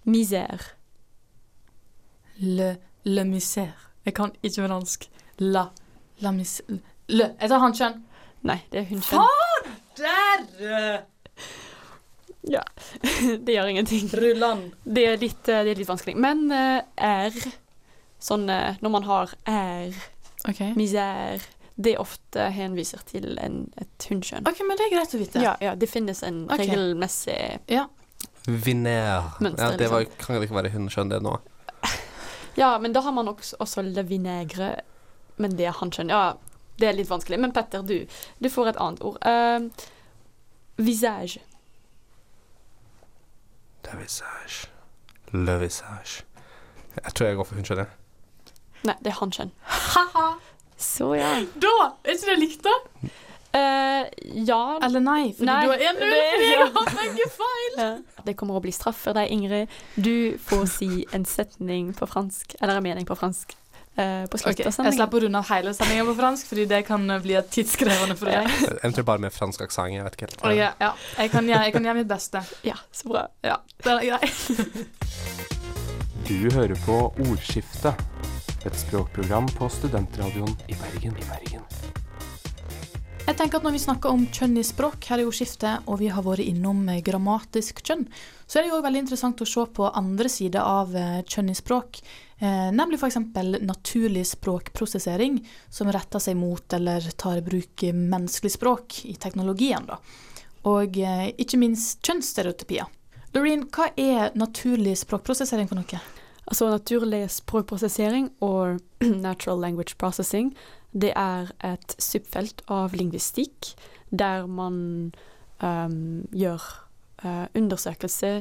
misère. 0.05 0.75
Le, 2.39 2.75
le 3.03 3.23
misère. 3.23 3.91
Jeg 4.05 4.13
kan 4.13 4.31
ikke 4.43 4.67
fransk. 4.67 5.09
La. 5.39 5.67
La 6.19 6.31
mis... 6.31 6.61
Le. 7.07 7.33
Jeg 7.41 7.49
tar 7.49 7.59
hannkjønn. 7.59 8.01
Nei, 8.47 8.61
det 8.71 8.79
er 8.79 8.89
hundkjønn. 8.91 9.21
Der! 9.97 11.03
Det 13.45 13.53
gjør 13.53 13.67
ingenting. 13.67 14.07
Rullan. 14.13 14.61
Det 14.85 15.03
er 15.03 15.17
litt, 15.19 15.49
eh, 15.51 15.65
det 15.65 15.73
er 15.73 15.79
litt 15.81 15.89
vanskelig. 15.89 16.15
Men 16.15 16.45
uh, 16.53 16.79
er 16.95 17.35
Sånn 18.23 18.47
eh, 18.49 18.79
når 18.81 18.91
man 18.95 19.03
har 19.05 19.33
er, 19.45 19.97
OK. 20.49 20.61
misère 20.73 21.43
Det 21.77 21.93
ofte 22.01 22.47
henviser 22.55 23.03
til 23.05 23.37
en, 23.37 23.67
et 23.77 24.07
hunnkjønn. 24.09 24.47
OK, 24.49 24.63
men 24.65 24.79
det 24.79 24.87
er 24.87 24.95
greit 24.95 25.13
å 25.13 25.19
vite. 25.21 25.43
Ja, 25.43 25.53
ja, 25.61 25.75
det 25.77 25.89
finnes 25.91 26.23
en 26.25 26.47
okay. 26.47 26.65
regelmessig 26.65 27.37
Viner. 28.47 29.27
Mønster, 29.43 29.73
Ja, 29.73 29.77
det 29.77 29.89
var, 29.91 29.99
liksom. 29.99 30.17
kan 30.23 30.41
ikke 30.41 30.55
være 30.55 30.71
hundskjønn, 30.73 31.11
det 31.11 31.21
nå. 31.21 31.35
Ja, 32.61 32.71
men 32.81 32.95
da 32.95 33.03
har 33.05 33.13
man 33.13 33.27
også, 33.29 33.59
også 33.61 33.83
le 33.85 34.01
vinaigre, 34.07 34.71
men 35.37 35.53
det 35.59 35.67
er 35.69 35.75
hannkjønn. 35.77 36.09
Ja, 36.09 36.33
det 36.79 36.89
er 36.89 36.97
litt 36.97 37.11
vanskelig. 37.11 37.37
Men 37.43 37.53
Petter, 37.53 37.83
du, 37.85 38.07
du 38.39 38.49
får 38.49 38.71
et 38.71 38.81
annet 38.81 39.03
ord. 39.05 39.19
Uh, 39.21 39.69
visage. 40.81 41.43
Le 43.85 43.99
visage. 43.99 44.71
Le 45.33 45.59
visage. 45.61 46.23
Jeg 47.03 47.13
tror 47.13 47.27
jeg 47.27 47.37
går 47.37 47.49
for 47.51 47.59
hundskjønn, 47.59 47.83
jeg. 47.85 48.53
Nei, 48.87 48.95
det 49.03 49.11
er 49.11 49.19
hannkjønn. 49.19 49.51
Ha-ha! 49.67 50.27
Så 50.77 51.15
ja. 51.17 51.31
Da! 51.57 51.75
Er 52.05 52.13
ikke 52.13 52.33
det 52.33 52.39
likt, 52.43 52.63
da? 52.67 52.75
Uh, 53.57 54.03
ja 54.45 54.77
Eller 54.83 55.01
nei? 55.01 55.31
Fordi 55.33 55.47
Nei, 55.47 55.61
du 55.63 55.71
har 55.71 55.77
1-0 55.77 56.01
det- 56.01 56.25
fordi 56.33 56.49
jeg 56.51 56.71
har 56.75 56.89
begge 56.99 57.29
feil. 57.33 58.03
Det 58.27 58.35
kommer 58.37 58.59
å 58.59 58.61
bli 58.61 58.73
straff 58.75 58.99
for 59.07 59.17
deg, 59.17 59.31
Ingrid. 59.33 59.71
Du 59.95 60.37
får 60.37 60.67
si 60.69 60.89
en 61.15 61.25
setning 61.25 61.93
på 61.97 62.05
fransk, 62.11 62.53
eller 62.61 62.77
en 62.77 62.83
mening 62.83 63.07
på 63.07 63.17
fransk, 63.17 63.55
Uh, 63.97 64.27
på 64.29 64.37
slutt 64.37 64.53
okay, 64.53 64.61
av 64.61 64.67
Jeg 64.69 64.73
sendingen. 64.75 64.93
slipper 64.99 65.17
å 65.17 65.21
runde 65.23 65.39
av 65.39 65.47
hele 65.49 65.71
sendinga 65.73 66.03
på 66.05 66.13
fransk, 66.19 66.45
fordi 66.51 66.65
det 66.69 66.83
kan 66.85 67.09
eh, 67.09 67.17
bli 67.23 67.33
tidskrevende 67.49 68.13
for 68.19 68.29
deg. 68.29 68.45
Eventuelt 68.83 69.07
bare 69.07 69.23
med 69.23 69.33
fransk 69.33 69.63
aksent. 69.65 69.95
Jeg 69.95 70.03
vet 70.05 70.13
ikke 70.19 70.27
helt. 70.27 70.37
Okay, 70.43 70.57
ja. 70.59 70.91
jeg, 71.17 71.31
kan 71.33 71.49
gjøre, 71.49 71.63
jeg 71.65 71.73
kan 71.73 71.87
gjøre 71.89 71.97
mitt 71.97 72.11
beste. 72.11 72.43
Ja, 72.67 72.75
så 72.93 73.09
bra. 73.09 73.23
Ja, 73.41 73.55
det 73.81 73.95
er 73.95 74.05
greit. 74.11 74.37
Du 76.29 76.35
hører 76.53 76.77
på 76.85 76.99
Ordskifte, 77.25 77.95
et 78.65 78.79
språkprogram 78.79 79.47
på 79.57 79.69
Studentradioen 79.69 80.55
i 80.67 80.75
Bergen. 80.79 81.13
I 81.17 81.29
Bergen. 81.29 81.63
Jeg 83.27 83.35
tenker 83.35 83.59
at 83.59 83.65
Når 83.67 83.73
vi 83.75 83.81
snakker 83.83 84.13
om 84.15 84.21
kjønn 84.31 84.55
i 84.55 84.63
språk 84.63 85.03
her 85.09 85.19
i 85.19 85.25
ordskiftet, 85.27 85.83
og 85.91 85.99
vi 85.99 86.07
har 86.07 86.23
vært 86.23 86.47
innom 86.47 86.85
eh, 86.87 87.01
grammatisk 87.03 87.81
kjønn, 87.83 88.05
så 88.47 88.59
er 88.59 88.63
det 88.63 88.71
jo 88.71 88.79
veldig 88.85 89.01
interessant 89.03 89.43
å 89.43 89.47
se 89.49 89.65
på 89.75 89.89
andre 89.91 90.31
sider 90.31 90.63
av 90.63 90.95
eh, 90.95 91.19
kjønn 91.27 91.51
i 91.51 91.57
språk. 91.59 91.99
Eh, 92.39 92.69
nemlig 92.71 93.01
f.eks. 93.01 93.19
naturlig 93.67 94.23
språkprosessering, 94.31 95.41
som 95.69 95.91
retter 95.91 96.23
seg 96.23 96.37
mot 96.39 96.73
eller 96.77 97.03
tar 97.19 97.41
i 97.41 97.43
bruk 97.43 97.83
eh, 97.83 97.91
menneskelig 97.97 98.53
språk 98.55 99.01
i 99.11 99.17
teknologien. 99.19 99.89
da. 99.91 99.99
Og 100.71 100.95
eh, 100.95 101.27
ikke 101.35 101.59
minst 101.59 101.99
kjønnsstereotypier. 102.07 102.87
Doreen, 103.35 103.67
hva 103.75 103.89
er 103.99 104.31
naturlig 104.39 104.95
språkprosessering 105.03 105.67
for 105.67 105.81
noe? 105.81 105.99
Altså 106.47 106.69
naturlig 106.71 107.25
språkprosessering 107.31 108.29
og 108.41 108.79
natural 109.27 109.59
language 109.59 109.97
processing, 109.99 110.53
det 110.93 111.11
er 111.15 111.51
et 111.67 111.95
subfelt 111.99 112.63
av 112.71 112.95
lingvistikk 112.95 113.73
der 114.09 114.47
man 114.47 114.77
um, 115.59 116.23
gjør 116.31 116.63
uh, 117.25 117.45
undersøkelse 117.51 118.31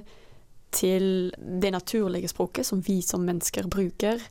til 0.76 1.32
det 1.62 1.72
naturlige 1.72 2.30
språket 2.30 2.68
som 2.68 2.82
vi 2.86 3.00
som 3.02 3.26
mennesker 3.26 3.66
bruker, 3.66 4.22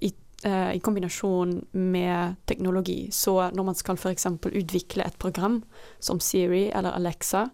i, 0.00 0.12
uh, 0.46 0.72
i 0.72 0.80
kombinasjon 0.80 1.58
med 1.72 2.40
teknologi. 2.46 3.10
Så 3.12 3.50
når 3.52 3.68
man 3.68 3.76
skal 3.76 4.00
f.eks. 4.00 4.26
utvikle 4.48 5.04
et 5.04 5.20
program 5.20 5.60
som 6.00 6.20
Siri 6.20 6.70
eller 6.70 6.96
Alexa, 6.96 7.44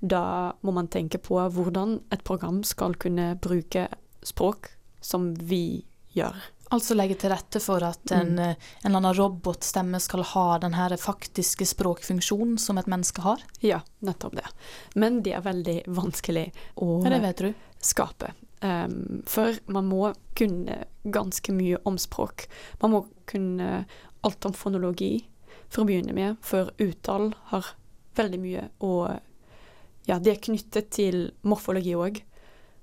da 0.00 0.52
må 0.62 0.72
man 0.72 0.88
tenke 0.88 1.18
på 1.18 1.36
hvordan 1.36 1.98
et 2.14 2.24
program 2.24 2.62
skal 2.64 2.94
kunne 2.94 3.34
bruke 3.42 3.88
språk 4.24 4.77
som 5.00 5.34
vi 5.34 5.84
gjør. 6.14 6.34
Altså 6.70 6.92
legge 6.94 7.14
til 7.16 7.30
rette 7.32 7.60
for 7.64 7.80
at 7.86 8.10
en, 8.12 8.34
Mm. 8.36 8.40
en 8.44 8.56
eller 8.84 8.96
annen 8.98 9.14
robotstemme 9.16 10.00
skal 10.00 10.22
ha 10.22 10.58
den 10.58 10.74
her 10.74 10.90
faktiske 11.00 11.64
språkfunksjonen 11.64 12.58
som 12.60 12.76
et 12.78 12.86
menneske 12.86 13.22
har? 13.24 13.40
Ja, 13.64 13.80
nettopp 14.04 14.36
det. 14.36 14.44
Men 14.94 15.22
det 15.22 15.32
er 15.32 15.40
veldig 15.46 15.78
vanskelig 15.86 16.52
å 16.76 16.98
skape. 17.80 18.32
Um, 18.60 19.22
for 19.26 19.54
man 19.70 19.86
må 19.88 20.12
kunne 20.34 20.84
ganske 21.04 21.52
mye 21.54 21.78
om 21.86 21.96
språk. 21.96 22.48
Man 22.82 22.90
må 22.90 23.06
kunne 23.24 23.86
alt 24.26 24.44
om 24.44 24.52
fonologi 24.52 25.24
for 25.70 25.84
å 25.84 25.86
begynne 25.86 26.12
med, 26.12 26.36
for 26.42 26.72
uttale 26.78 27.32
har 27.52 27.64
veldig 28.16 28.40
mye 28.42 28.68
å 28.80 29.20
Ja, 30.08 30.18
det 30.18 30.32
er 30.32 30.40
knyttet 30.40 30.90
til 30.90 31.32
morfologi 31.44 31.92
òg. 31.94 32.22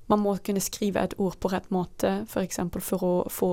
Man 0.08 0.20
må 0.22 0.36
kunne 0.46 0.62
skrive 0.62 1.02
et 1.04 1.16
ord 1.18 1.40
på 1.42 1.50
rett 1.50 1.70
måte, 1.74 2.26
f.eks. 2.30 2.60
For, 2.72 2.80
for 2.82 3.06
å 3.08 3.14
få 3.30 3.52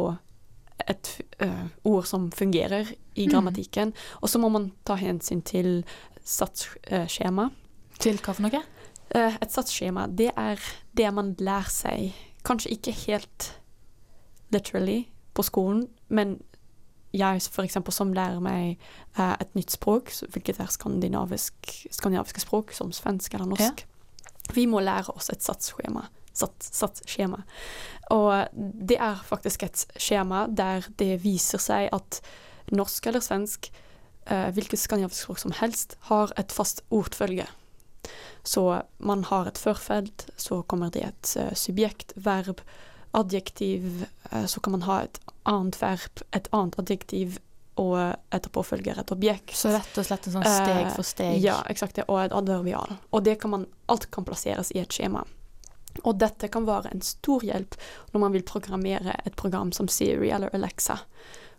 et 0.88 1.20
eh, 1.38 1.66
ord 1.84 2.06
som 2.06 2.30
fungerer 2.34 2.92
i 3.14 3.26
Mm. 3.26 3.30
grammatikken. 3.32 3.92
Og 4.22 4.28
så 4.28 4.38
må 4.38 4.48
man 4.50 4.72
ta 4.84 4.94
hensyn 4.96 5.42
til 5.42 5.84
satsskjema. 6.24 7.50
Til 7.98 8.18
hva 8.18 8.34
for 8.34 8.42
noe? 8.42 8.62
Eh, 9.14 9.36
et 9.40 9.52
satsskjema, 9.52 10.06
det 10.08 10.30
er 10.36 10.60
det 10.96 11.14
man 11.14 11.34
lærer 11.38 11.70
seg, 11.70 12.12
kanskje 12.44 12.72
ikke 12.72 12.92
helt 13.06 13.52
literally 14.52 15.06
på 15.34 15.42
skolen, 15.42 15.86
men 16.08 16.40
jeg 17.12 17.42
eksempel 17.64 17.92
som 17.92 18.12
lærer 18.12 18.40
meg 18.40 18.78
eh, 19.18 19.36
et 19.40 19.54
nytt 19.54 19.70
språk, 19.70 20.10
hvilket 20.32 20.60
er 20.60 20.72
skandinavisk, 20.72 21.54
skandinaviske 21.92 22.40
språk, 22.40 22.72
som 22.72 22.92
svensk 22.92 23.34
eller 23.34 23.46
norsk, 23.52 23.86
vi 24.54 24.66
må 24.66 24.80
lære 24.80 25.12
oss 25.14 25.28
et 25.30 25.44
satsskjema. 25.44 26.08
Sats, 26.34 27.02
skjema. 27.08 27.42
Og 28.12 28.48
det 28.52 28.98
er 29.00 29.20
faktisk 29.26 29.64
et 29.66 29.84
skjema 30.00 30.46
der 30.48 30.86
det 31.00 31.20
viser 31.24 31.60
seg 31.62 31.88
at 31.92 32.20
norsk 32.72 33.06
eller 33.10 33.24
svensk, 33.24 33.70
eh, 34.26 34.48
hvilket 34.54 34.80
skandinavisk 34.80 35.26
språk 35.26 35.42
som 35.42 35.54
helst, 35.60 35.96
har 36.08 36.32
et 36.40 36.52
fast 36.52 36.84
ordfølge. 36.90 37.46
Så 38.42 38.82
man 38.98 39.24
har 39.24 39.46
et 39.46 39.58
førfelt, 39.58 40.26
så 40.36 40.62
kommer 40.62 40.90
det 40.90 41.04
et 41.06 41.34
uh, 41.38 41.52
subjekt, 41.54 42.12
verb, 42.16 42.58
adjektiv, 43.14 44.06
uh, 44.32 44.46
så 44.50 44.60
kan 44.60 44.74
man 44.74 44.82
ha 44.88 44.96
et 45.04 45.20
annet 45.46 45.78
verb, 45.78 46.24
et 46.34 46.48
annet 46.50 46.78
adjektiv, 46.82 47.38
og 47.80 47.96
etterpå 48.34 48.64
følger 48.66 48.98
et 49.00 49.12
objekt. 49.14 49.54
Så 49.56 49.70
rett 49.72 49.94
og 49.96 50.04
slett 50.04 50.26
en 50.28 50.34
sånn 50.34 50.44
steg 50.44 50.82
Eh, 50.82 50.90
for 50.92 51.06
steg. 51.06 51.38
Ja, 51.40 51.62
eksakt 51.72 52.02
og 52.04 52.18
et 52.20 52.34
adverbial. 52.36 52.98
Og 53.12 53.24
det 53.24 53.38
kan 53.40 53.54
man, 53.54 53.68
alt 53.88 54.10
kan 54.12 54.26
plasseres 54.28 54.74
i 54.74 54.82
et 54.82 54.92
skjema. 54.92 55.24
Og 56.04 56.18
dette 56.20 56.48
kan 56.52 56.66
være 56.66 56.92
en 56.92 57.04
stor 57.04 57.44
hjelp 57.46 57.76
når 58.12 58.24
man 58.24 58.34
vil 58.34 58.46
programmere 58.48 59.16
et 59.26 59.36
program 59.38 59.72
som 59.76 59.88
Siri 59.88 60.32
eller 60.32 60.52
Alexa. 60.56 60.98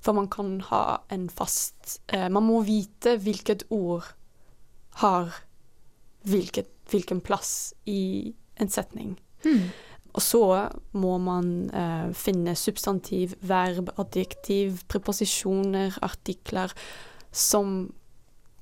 For 0.03 0.15
man 0.17 0.27
kan 0.27 0.57
ha 0.67 0.99
en 1.13 1.29
fast 1.31 2.01
eh, 2.11 2.27
Man 2.27 2.43
må 2.43 2.61
vite 2.67 3.15
hvilket 3.23 3.63
ord 3.71 4.09
har 4.99 5.31
hvilket, 6.27 6.67
hvilken 6.91 7.21
plass 7.21 7.73
i 7.89 8.33
en 8.61 8.69
setning. 8.69 9.15
Hmm. 9.43 9.71
Og 10.13 10.21
så 10.21 10.43
må 10.91 11.17
man 11.17 11.47
eh, 11.73 12.11
finne 12.13 12.53
substantiv, 12.55 13.33
verb, 13.41 13.89
adjektiv, 13.97 14.83
preposisjoner, 14.87 15.97
artikler 16.05 16.73
som 17.33 17.89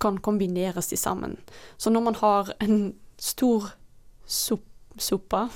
kan 0.02 0.18
kombineres 0.24 0.88
til 0.88 0.98
sammen. 0.98 1.38
Så 1.78 1.92
når 1.92 2.02
man 2.08 2.16
har 2.16 2.54
en 2.64 2.96
stor 3.20 3.74
sup, 4.26 4.66
suppa 4.98 5.50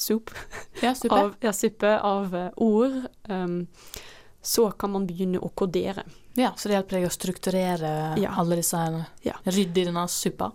sup 0.00 0.30
Ja, 0.82 0.94
suppe. 0.94 1.14
av, 1.14 1.34
ja, 1.40 1.52
suppe 1.52 1.98
av 2.00 2.34
eh, 2.34 2.50
ord, 2.56 3.02
Um, 3.28 3.66
så 4.42 4.70
kan 4.72 4.90
man 4.90 5.04
begynne 5.06 5.38
å 5.38 5.50
kodere. 5.54 6.02
Ja, 6.34 6.54
så 6.56 6.68
det 6.68 6.74
hjelper 6.78 6.96
deg 6.96 7.04
å 7.06 7.12
strukturere 7.12 7.90
Ja. 8.18 8.30
alle 8.40 8.56
disse 8.56 8.76
her 8.80 9.04
Ja. 9.22 9.34
Rydde 9.44 9.80
i 9.82 9.84
denne 9.84 10.06
suppa. 10.08 10.52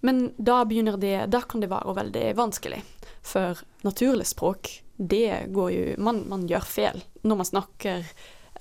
Men 0.00 0.32
da 0.38 0.64
det 0.96 1.30
Da 1.30 1.40
kan 1.40 1.60
det 1.60 1.68
være 1.68 1.94
veldig 1.94 2.34
vanskelig. 2.38 2.82
For 3.22 3.58
naturlig 3.82 4.26
språk, 4.26 4.82
det 4.96 5.48
går 5.52 5.70
jo 5.72 5.94
Man, 5.98 6.28
man 6.28 6.46
gjør 6.48 6.64
feil. 6.64 7.02
Når 7.24 7.36
man 7.36 7.46
snakker 7.46 8.04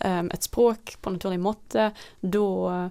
um, 0.04 0.30
et 0.34 0.44
språk 0.44 0.98
på 1.02 1.14
naturlig 1.14 1.40
måte, 1.40 1.94
da 2.22 2.90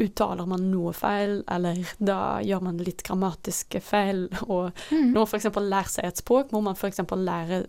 uttaler 0.00 0.46
man 0.48 0.64
noe 0.70 0.92
feil, 0.96 1.42
eller 1.50 1.78
da 1.98 2.18
gjør 2.44 2.62
man 2.62 2.78
litt 2.82 3.02
grammatiske 3.06 3.80
feil. 3.84 4.28
Og 4.48 4.72
Mm. 4.90 5.12
når 5.14 5.26
f.eks. 5.28 5.44
lærer 5.56 5.88
seg 5.88 6.04
et 6.08 6.16
språk, 6.22 6.52
må 6.52 6.62
man 6.62 6.74
f.eks. 6.78 7.00
lære 7.16 7.66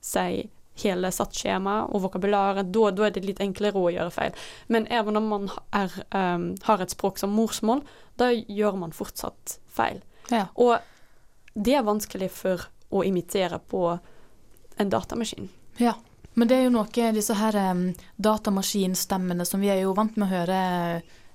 seg 0.00 0.48
hele 0.82 1.06
satsskjema 1.14 1.84
og 1.94 2.02
vokabularet, 2.02 2.72
da, 2.74 2.88
da 2.90 3.04
er 3.06 3.10
det 3.14 3.24
litt 3.24 3.38
enklere 3.44 3.78
å 3.78 3.92
gjøre 3.94 4.10
feil. 4.10 4.32
Men 4.68 4.88
even 4.90 5.16
om 5.20 5.28
man 5.30 5.44
er, 5.72 5.92
um, 6.10 6.48
har 6.66 6.82
et 6.82 6.90
språk 6.90 7.18
som 7.18 7.30
morsmål, 7.30 7.84
da 8.18 8.32
gjør 8.34 8.76
man 8.80 8.90
fortsatt 8.92 9.58
feil. 9.70 10.00
Ja. 10.32 10.48
Og 10.58 10.78
det 11.54 11.76
er 11.78 11.86
vanskelig 11.86 12.30
for 12.34 12.66
å 12.90 13.04
imitere 13.06 13.60
på 13.70 13.84
en 14.78 14.90
datamaskin. 14.90 15.48
Ja. 15.78 15.94
Men 16.34 16.48
det 16.50 16.56
er 16.58 16.64
jo 16.64 16.74
noe 16.74 17.12
disse 17.14 17.34
her 17.38 17.54
um, 17.70 17.92
datamaskinstemmene 18.18 19.46
som 19.46 19.60
vi 19.62 19.70
er 19.70 19.84
jo 19.84 19.94
vant 19.94 20.16
med 20.18 20.26
å 20.26 20.32
høre 20.34 20.58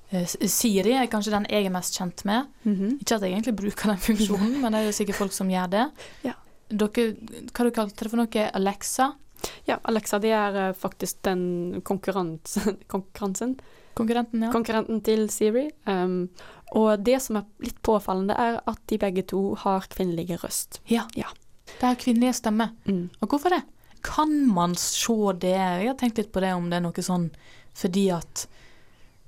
Siri 0.09 0.95
er 0.97 1.09
kanskje 1.11 1.33
den 1.35 1.47
jeg 1.51 1.67
er 1.67 1.73
mest 1.73 1.97
kjent 1.99 2.23
med. 2.25 2.47
Ikke 2.65 3.17
at 3.17 3.25
jeg 3.25 3.33
egentlig 3.35 3.55
bruker 3.59 3.91
den 3.91 4.01
funksjonen, 4.01 4.55
men 4.61 4.73
det 4.73 4.81
er 4.81 4.87
jo 4.89 4.95
sikkert 4.97 5.19
folk 5.19 5.35
som 5.35 5.51
gjør 5.53 5.73
det. 5.75 5.87
Ja. 6.29 6.35
Dere, 6.69 7.03
hva 7.49 7.65
du 7.65 7.71
kalte 7.73 8.03
det 8.05 8.11
for 8.11 8.19
noe? 8.21 8.41
Alexa? 8.53 9.07
Ja, 9.65 9.79
Alexa 9.89 10.19
det 10.21 10.29
er 10.37 10.57
eh, 10.67 10.75
faktisk 10.77 11.21
den 11.25 11.41
konkurransen, 11.89 12.77
Konkurrenten, 13.97 14.43
ja. 14.45 14.51
konkurrenten 14.53 15.01
til 15.03 15.25
Siri. 15.33 15.65
Um, 15.89 16.29
og 16.77 17.01
det 17.03 17.17
som 17.25 17.39
er 17.39 17.47
litt 17.65 17.81
påfallende, 17.83 18.37
er 18.37 18.59
at 18.69 18.79
de 18.87 18.99
begge 19.01 19.25
to 19.27 19.55
har 19.65 19.87
kvinnelige 19.91 20.37
røst. 20.43 20.81
ja. 20.89 21.07
Ja. 21.17 21.31
Det 21.69 21.85
er 21.85 21.97
kvinnelige 22.01 22.33
stemmer. 22.33 22.71
Mm. 22.89 23.09
Og 23.21 23.29
hvorfor 23.29 23.53
det? 23.53 23.59
Kan 24.03 24.31
man 24.49 24.73
se 24.75 25.13
det? 25.39 25.51
Jeg 25.53 25.87
har 25.91 25.97
tenkt 25.99 26.17
litt 26.17 26.31
på 26.33 26.41
det, 26.41 26.49
om 26.57 26.65
det 26.69 26.79
er 26.79 26.85
noe 26.85 27.03
sånn 27.05 27.27
fordi 27.77 28.07
at 28.11 28.47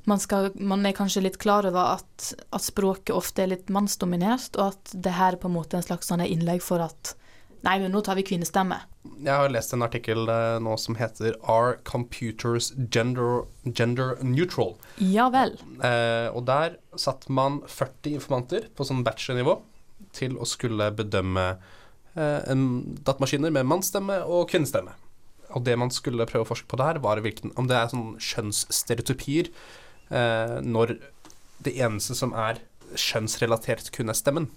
man, 0.09 0.19
skal, 0.21 0.51
man 0.55 0.85
er 0.85 0.95
kanskje 0.97 1.25
litt 1.25 1.39
klar 1.41 1.67
over 1.69 1.97
at, 1.97 2.31
at 2.49 2.65
språket 2.65 3.13
ofte 3.15 3.43
er 3.43 3.53
litt 3.53 3.71
mannsdominert, 3.73 4.55
og 4.57 4.73
at 4.73 4.93
det 4.93 5.15
her 5.17 5.35
er 5.35 5.41
på 5.41 5.49
en 5.51 5.57
måte 5.57 5.77
en 5.79 5.85
slags 5.85 6.11
sånn 6.11 6.23
innlegg 6.25 6.63
for 6.65 6.83
at 6.85 7.15
Nei, 7.61 7.75
men 7.77 7.91
nå 7.93 7.99
tar 8.01 8.17
vi 8.17 8.23
kvinnestemme. 8.25 8.79
Jeg 9.21 9.37
har 9.37 9.51
lest 9.53 9.73
en 9.75 9.85
artikkel 9.85 10.25
eh, 10.33 10.55
nå 10.65 10.73
som 10.81 10.95
heter 10.97 11.35
Are 11.45 11.75
computers 11.85 12.71
gender, 12.93 13.43
gender 13.65 14.15
neutral? 14.25 14.73
Ja 14.97 15.27
vel. 15.33 15.53
Eh, 15.85 16.29
og 16.33 16.47
der 16.49 16.79
satt 16.97 17.27
man 17.29 17.59
40 17.69 18.17
informanter 18.17 18.65
på 18.73 18.87
sånn 18.87 19.03
bachelor-nivå 19.05 19.59
til 20.17 20.39
å 20.41 20.47
skulle 20.49 20.89
bedømme 20.97 21.45
eh, 21.51 22.39
en 22.49 22.65
datamaskiner 23.05 23.53
med 23.53 23.69
mannsstemme 23.69 24.17
og 24.25 24.49
kvinnestemme. 24.49 24.97
Og 25.53 25.65
det 25.67 25.77
man 25.77 25.93
skulle 25.93 26.25
prøve 26.29 26.47
å 26.47 26.49
forske 26.49 26.69
på 26.71 26.81
der, 26.81 26.97
var 27.03 27.21
hvilken, 27.21 27.53
om 27.61 27.69
det 27.69 27.77
er 27.77 27.93
sånn 27.93 28.15
kjønnsstereotypier 28.17 29.51
når 30.11 30.97
det 31.63 31.71
eneste 31.79 32.17
som 32.17 32.33
er 32.35 32.59
skjønnsrelatert, 32.99 33.91
kun 33.95 34.11
er 34.11 34.17
stemmen. 34.17 34.49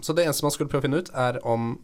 Så 0.00 0.14
det 0.14 0.24
eneste 0.24 0.46
man 0.46 0.54
skulle 0.54 0.70
prøve 0.70 0.84
å 0.84 0.86
finne 0.86 1.02
ut, 1.02 1.10
er 1.10 1.40
om 1.46 1.74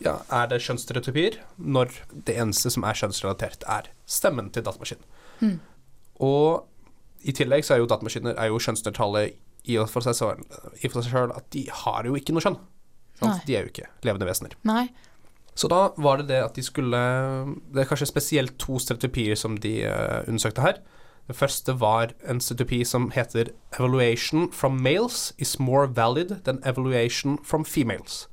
ja, 0.00 0.18
er 0.32 0.48
det 0.48 0.62
kjønnsstereotypier 0.64 1.38
når 1.56 1.92
det 2.28 2.38
eneste 2.40 2.72
som 2.72 2.86
er 2.88 2.96
kjønnsrelatert, 2.96 3.66
er 3.68 3.90
stemmen 4.08 4.48
til 4.52 4.64
datamaskinen. 4.64 5.04
Mm. 5.40 5.56
Og 6.24 6.66
i 7.20 7.34
tillegg 7.36 7.66
så 7.66 7.76
er 7.76 7.82
jo 7.82 7.88
datamaskiner 7.90 8.36
er 8.36 8.48
jo 8.48 8.60
kjønnsnøytrale 8.64 9.26
i 9.68 9.76
og 9.80 9.90
for 9.92 10.04
seg 10.04 10.16
selv 10.16 11.34
at 11.36 11.48
de 11.52 11.66
har 11.82 12.08
jo 12.08 12.16
ikke 12.16 12.32
noe 12.32 12.44
kjønn. 12.44 12.58
De 13.20 13.56
er 13.56 13.66
jo 13.66 13.72
ikke 13.72 13.90
levende 14.06 14.28
vesener. 14.28 14.56
Nei. 14.64 14.86
Så 15.58 15.68
da 15.68 15.90
var 16.00 16.20
det 16.20 16.30
det 16.30 16.38
at 16.40 16.56
de 16.56 16.62
skulle 16.64 16.96
Det 17.74 17.82
er 17.82 17.88
kanskje 17.90 18.08
spesielt 18.08 18.54
to 18.62 18.78
stereotypier 18.80 19.36
som 19.36 19.58
de 19.60 19.82
uh, 19.84 20.22
undersøkte 20.24 20.64
her. 20.64 20.80
Det 21.30 21.36
første 21.38 21.76
var 21.78 22.10
en 22.26 22.40
stereotypi 22.42 22.80
som 22.84 23.10
heter 23.14 23.52
'Evaluation 23.78 24.50
from 24.52 24.82
males 24.82 25.32
is 25.38 25.58
more 25.58 25.86
valid 25.86 26.42
than 26.44 26.58
evaluation 26.64 27.38
from 27.44 27.64
females'. 27.64 28.26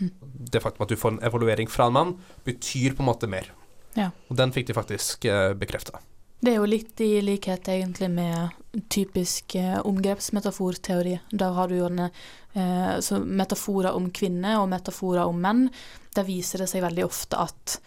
Mm. 0.00 0.10
Det 0.52 0.62
faktum 0.62 0.82
at 0.82 0.88
du 0.88 0.96
får 0.96 1.08
en 1.08 1.22
evaluering 1.22 1.70
fra 1.70 1.86
en 1.86 1.92
mann, 1.92 2.16
betyr 2.44 2.96
på 2.96 3.02
en 3.02 3.06
måte 3.06 3.26
mer. 3.26 3.52
Ja. 3.94 4.10
Og 4.28 4.36
den 4.36 4.52
fikk 4.52 4.66
de 4.66 4.74
faktisk 4.74 5.24
eh, 5.24 5.54
bekrefta. 5.54 6.00
Det 6.40 6.50
er 6.50 6.58
jo 6.58 6.66
litt 6.68 7.00
i 7.00 7.20
likhet 7.22 7.68
egentlig 7.68 8.10
med 8.10 8.50
typisk 8.92 9.54
eh, 9.54 9.78
omgrepsmetaforteori. 9.86 11.18
Der 11.30 11.52
har 11.52 11.68
du 11.68 11.76
jo 11.78 11.88
denne 11.88 12.10
eh, 12.54 13.22
metaforer 13.22 13.94
om 13.94 14.10
kvinner 14.10 14.58
og 14.64 14.68
metaforer 14.68 15.24
om 15.24 15.38
menn. 15.40 15.68
Der 16.16 16.26
viser 16.26 16.58
det 16.58 16.68
seg 16.74 16.82
veldig 16.82 17.06
ofte 17.06 17.38
at 17.38 17.78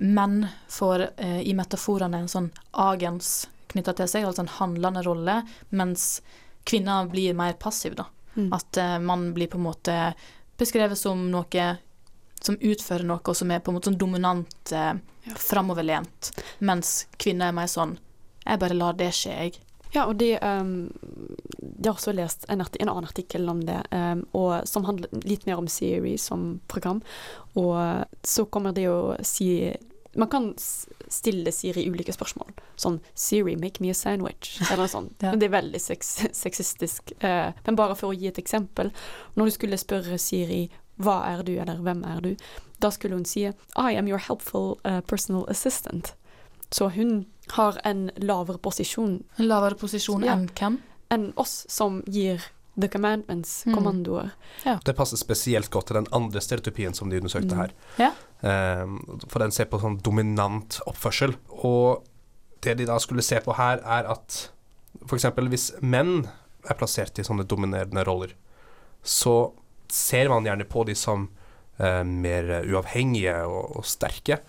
menn 0.00 0.46
får 0.68 1.06
eh, 1.16 1.40
i 1.48 1.54
metaforene 1.54 2.18
en 2.22 2.28
sånn 2.28 2.50
agens 2.72 3.48
knytta 3.72 3.94
til 3.96 4.08
seg, 4.10 4.26
altså 4.28 4.44
en 4.44 4.54
handlende 4.58 5.02
rolle, 5.06 5.38
mens 5.70 6.20
kvinner 6.68 7.08
blir 7.08 7.34
mer 7.34 7.54
passiv, 7.60 7.94
da. 7.96 8.04
Mm. 8.34 8.50
At 8.52 8.76
mann 8.76 9.04
man 9.06 9.24
blir 9.36 9.48
på 9.48 9.56
en 9.60 9.64
måte 9.64 9.96
beskrevet 10.60 10.98
som 10.98 11.30
noe 11.32 11.70
som 12.42 12.56
utfører 12.58 13.06
noe, 13.06 13.22
og 13.22 13.36
som 13.38 13.50
er 13.54 13.60
på 13.62 13.70
en 13.70 13.78
måte 13.78 13.90
sånn 13.90 13.98
dominant, 14.00 14.72
eh, 14.72 14.94
Ja. 15.24 15.34
framoverlent. 15.38 16.32
Mens 16.58 17.06
kvinner 17.16 17.48
er 17.48 17.52
mer 17.52 17.68
sånn 17.70 17.98
Jeg 18.44 18.58
bare 18.58 18.74
lar 18.74 18.92
det 18.92 19.12
skje, 19.14 19.30
jeg. 19.30 19.58
Ja, 19.92 20.06
og 20.08 20.16
de, 20.16 20.38
um, 20.40 20.92
de 21.60 21.88
har 21.88 21.94
også 21.94 22.14
lest 22.16 22.46
en, 22.48 22.62
en 22.62 22.88
annen 22.88 23.04
artikkel 23.04 23.48
om 23.48 23.60
det, 23.68 23.78
um, 23.92 24.24
som 24.64 24.86
handler 24.88 25.12
litt 25.28 25.44
mer 25.46 25.60
om 25.60 25.68
Siri 25.68 26.16
som 26.18 26.60
program. 26.66 27.02
Og 27.60 28.04
så 28.24 28.46
kommer 28.48 28.72
det 28.72 28.88
å 28.88 29.16
si 29.22 29.72
Man 30.12 30.28
kan 30.28 30.50
stille 31.08 31.52
Siri 31.56 31.86
ulike 31.88 32.12
spørsmål. 32.12 32.50
Sånn 32.76 32.98
'Siri, 33.14 33.54
make 33.56 33.80
me 33.80 33.88
a 33.90 33.94
sandwich', 33.96 34.58
eller 34.60 34.82
noe 34.84 34.92
sånt. 34.92 35.16
Ja. 35.24 35.30
Men 35.30 35.40
Det 35.40 35.46
er 35.48 35.54
veldig 35.54 35.80
sex 35.80 36.10
sexistisk. 36.36 37.14
Uh, 37.24 37.52
men 37.64 37.78
bare 37.80 37.96
for 37.96 38.12
å 38.12 38.16
gi 38.16 38.28
et 38.28 38.40
eksempel. 38.40 38.92
Når 39.36 39.44
du 39.44 39.50
skulle 39.56 39.80
spørre 39.80 40.18
Siri 40.20 40.68
'Hva 41.00 41.16
er 41.32 41.42
du?' 41.42 41.56
eller 41.56 41.80
'Hvem 41.80 42.04
er 42.04 42.20
du?', 42.20 42.36
da 42.80 42.90
skulle 42.90 43.16
hun 43.16 43.24
si 43.24 43.46
'I 43.46 43.96
am 43.96 44.08
your 44.08 44.18
helpful 44.18 44.78
uh, 44.84 45.00
personal 45.00 45.46
assistant'. 45.48 46.12
Så 46.72 46.88
hun 46.94 47.26
har 47.56 47.76
en 47.84 48.06
lavere 48.16 48.58
posisjon 48.58 49.18
En 49.38 49.46
lavere 49.48 49.76
posisjon 49.76 50.24
Ja. 50.24 50.32
enn 50.36 50.48
hvem? 50.48 50.78
enn 51.12 51.32
oss 51.36 51.66
som 51.68 52.02
gir 52.08 52.40
the 52.80 52.88
commandments, 52.88 53.64
Mm. 53.66 53.74
kommandoer. 53.74 54.30
Det 54.84 54.94
passer 54.96 55.16
spesielt 55.18 55.68
godt 55.70 55.86
til 55.88 55.94
den 55.96 56.06
andre 56.12 56.40
stereotypien 56.40 56.94
som 56.94 57.10
de 57.10 57.18
undersøkte 57.20 57.52
Mm. 57.52 57.58
her. 57.58 57.70
Ja. 57.98 58.10
Eh, 58.42 58.86
for 59.28 59.38
den 59.40 59.50
ser 59.50 59.66
på 59.66 59.78
sånn 59.78 60.00
dominant 60.02 60.80
oppførsel. 60.86 61.34
Og 61.50 62.02
det 62.62 62.78
de 62.78 62.86
da 62.86 62.96
skulle 62.98 63.22
se 63.22 63.40
på 63.40 63.54
her, 63.54 63.76
er 63.84 64.08
at 64.10 64.48
f.eks. 65.06 65.24
hvis 65.24 65.82
menn 65.82 66.26
er 66.70 66.74
plassert 66.74 67.18
i 67.18 67.22
sånne 67.22 67.44
dominerende 67.46 68.06
roller, 68.06 68.32
så 69.04 69.52
ser 69.88 70.28
man 70.30 70.44
gjerne 70.44 70.64
på 70.64 70.86
de 70.86 70.94
som 70.94 71.28
eh, 71.78 72.02
mer 72.04 72.62
uavhengige 72.64 73.44
og, 73.46 73.76
og 73.76 73.84
sterke. 73.84 74.40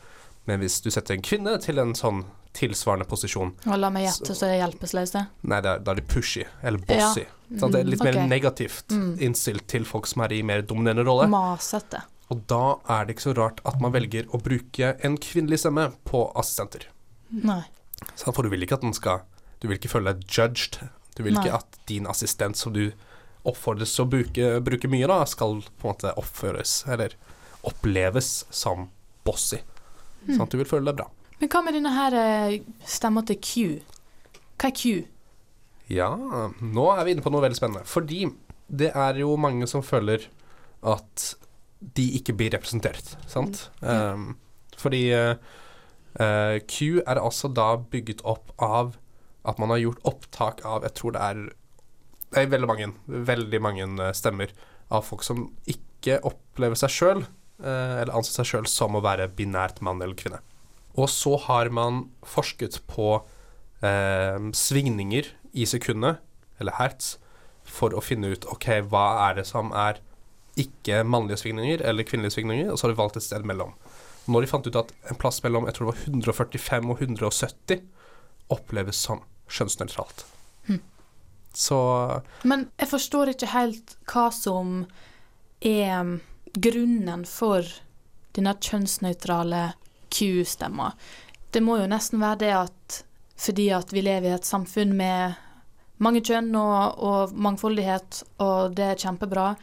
Men 0.46 0.60
hvis 0.60 0.82
du 0.84 0.90
setter 0.92 1.16
en 1.16 1.22
kvinne 1.24 1.58
til 1.64 1.80
en 1.80 1.94
sånn 1.96 2.26
tilsvarende 2.54 3.08
posisjon, 3.10 3.54
Og 3.66 3.78
la 3.80 3.90
meg 3.90 4.04
gjette, 4.06 4.36
så 4.36 4.46
er 4.46 4.52
det 4.54 4.58
hjelpeløse. 4.62 5.22
nei, 5.44 5.62
da 5.62 5.78
da 5.80 5.92
er 5.92 5.96
de 5.96 6.02
pushy, 6.02 6.44
eller 6.62 6.78
bossy. 6.80 7.24
Sant? 7.58 7.72
det 7.74 7.80
er 7.82 7.84
litt 7.90 8.02
okay. 8.02 8.14
mer 8.14 8.28
negativt 8.28 8.92
Mm. 8.92 9.18
innstilt 9.20 9.68
til 9.68 9.86
folk 9.86 10.06
som 10.08 10.22
er 10.22 10.34
i 10.34 10.42
mer 10.44 10.62
dominerende 10.62 11.06
rolle. 11.06 11.28
Masete. 11.30 12.04
Og 12.30 12.46
da 12.48 12.78
er 12.90 13.06
det 13.06 13.16
ikke 13.16 13.34
så 13.34 13.36
rart 13.38 13.60
at 13.66 13.80
man 13.82 13.92
velger 13.94 14.26
å 14.34 14.42
bruke 14.42 14.98
en 15.04 15.18
kvinnelig 15.18 15.60
stemme 15.60 15.92
på 16.06 16.32
assistenter. 16.36 16.88
Nei. 17.32 17.64
Så, 18.16 18.34
For 18.34 18.44
du 18.44 18.50
vil 18.50 18.62
ikke 18.64 18.74
at 18.76 18.82
den 18.82 18.94
skal 18.94 19.22
Du 19.62 19.68
vil 19.70 19.78
ikke 19.78 19.90
føle 19.90 20.14
deg 20.14 20.28
judged. 20.28 20.90
Du 21.16 21.24
vil 21.24 21.34
Nei. 21.34 21.44
ikke 21.46 21.56
at 21.56 21.78
din 21.88 22.06
assistent 22.06 22.58
som 22.58 22.74
du 22.74 22.92
oppfordres 23.46 23.96
til 23.96 24.06
å 24.06 24.10
bruke, 24.10 24.60
bruke 24.64 24.90
mye, 24.90 25.08
da, 25.08 25.24
skal 25.26 25.62
på 25.80 25.88
en 25.88 25.94
måte 25.96 26.14
oppføres 26.18 26.84
eller 26.92 27.14
oppleves 27.64 28.46
som 28.52 28.90
bossy. 29.24 29.60
Mm. 30.24 30.36
Sånn 30.36 30.46
at 30.46 30.54
du 30.54 30.60
vil 30.62 30.70
føle 30.70 30.88
deg 30.90 31.02
bra. 31.02 31.10
Men 31.40 31.52
hva 31.52 31.64
med 31.66 31.78
denne 31.78 31.94
her 31.96 32.18
eh, 32.20 32.60
stemma 32.88 33.24
til 33.28 33.40
Q? 33.44 33.54
Hva 34.62 34.70
er 34.70 34.76
Q? 34.78 34.84
Ja, 35.92 36.10
nå 36.64 36.86
er 36.94 37.04
vi 37.04 37.14
inne 37.14 37.26
på 37.26 37.34
noe 37.34 37.44
veldig 37.44 37.60
spennende. 37.60 37.88
Fordi 37.90 38.26
det 38.72 38.94
er 38.96 39.20
jo 39.20 39.36
mange 39.38 39.68
som 39.70 39.84
føler 39.86 40.30
at 40.88 41.34
de 41.98 42.06
ikke 42.18 42.36
blir 42.40 42.54
representert, 42.56 43.18
sant? 43.28 43.66
Um, 43.84 44.38
fordi 44.80 45.04
eh, 45.12 46.58
Q 46.64 47.02
er 47.04 47.20
altså 47.20 47.52
da 47.52 47.74
bygget 47.78 48.24
opp 48.24 48.54
av 48.64 48.96
at 49.44 49.60
man 49.60 49.74
har 49.74 49.82
gjort 49.82 50.06
opptak 50.08 50.62
av 50.64 50.86
Jeg 50.88 50.96
tror 50.96 51.16
det 51.18 51.24
er 51.26 51.42
er 52.40 52.50
veldig 52.52 52.70
mange, 52.70 52.90
veldig 53.08 53.62
mange 53.62 53.88
eh, 54.02 54.14
stemmer 54.16 54.54
av 54.94 55.06
folk 55.08 55.24
som 55.26 55.46
ikke 55.70 56.20
opplever 56.28 56.78
seg 56.80 56.94
sjøl, 56.94 57.24
eller 57.62 58.16
anser 58.16 58.40
seg 58.40 58.50
sjøl 58.50 58.70
som 58.70 58.98
å 58.98 59.04
være 59.04 59.30
binært 59.38 59.82
mann 59.86 60.02
eller 60.02 60.18
kvinne. 60.20 60.42
Og 60.94 61.10
så 61.10 61.36
har 61.48 61.70
man 61.74 62.06
forsket 62.28 62.80
på 62.90 63.16
eh, 63.82 64.40
svingninger 64.54 65.30
i 65.54 65.68
sekundet, 65.70 66.22
eller 66.62 66.78
hertz, 66.78 67.18
for 67.64 67.96
å 67.96 68.04
finne 68.04 68.34
ut 68.34 68.46
ok, 68.52 68.84
hva 68.92 69.30
er 69.30 69.40
det 69.40 69.48
som 69.50 69.72
er 69.78 70.02
ikke 70.60 71.02
mannlige 71.08 71.40
svingninger 71.42 71.82
eller 71.82 72.06
kvinnelige 72.06 72.36
svingninger, 72.36 72.70
og 72.72 72.78
så 72.78 72.88
har 72.88 72.94
de 72.94 73.00
valgt 73.00 73.18
et 73.18 73.26
sted 73.26 73.46
mellom. 73.48 73.74
Når 74.30 74.46
de 74.46 74.50
fant 74.52 74.68
ut 74.68 74.80
at 74.80 74.92
en 75.10 75.20
plass 75.20 75.42
mellom 75.44 75.66
jeg 75.68 75.78
tror 75.78 75.90
det 75.90 75.94
var 75.94 76.04
145 76.12 76.92
og 76.92 77.02
170 77.02 77.82
oppleves 78.54 79.00
som 79.08 79.24
kjønnsnøytralt. 79.52 80.26
Hm. 80.68 80.80
Så 81.54 81.80
Men 82.44 82.70
jeg 82.80 82.92
forstår 82.92 83.34
ikke 83.34 83.52
helt 83.54 83.98
hva 84.10 84.28
som 84.34 84.86
er 85.64 86.20
grunnen 86.54 87.26
for 87.30 87.68
denne 88.34 88.56
kjønnsnøytrale 88.62 89.64
Q-stemmer. 90.14 90.94
Det 91.54 91.62
må 91.62 91.78
jo 91.82 91.90
nesten 91.90 92.22
være 92.22 92.42
det 92.46 92.54
at 92.58 93.00
fordi 93.44 93.70
at 93.76 93.92
vi 93.94 94.04
lever 94.06 94.30
i 94.30 94.36
et 94.36 94.48
samfunn 94.48 94.94
med 94.98 95.40
mange 96.04 96.22
kjønn 96.26 96.54
og, 96.58 97.00
og 97.02 97.34
mangfoldighet, 97.34 98.22
og 98.44 98.76
det 98.78 98.86
er 98.88 99.02
kjempebra, 99.02 99.54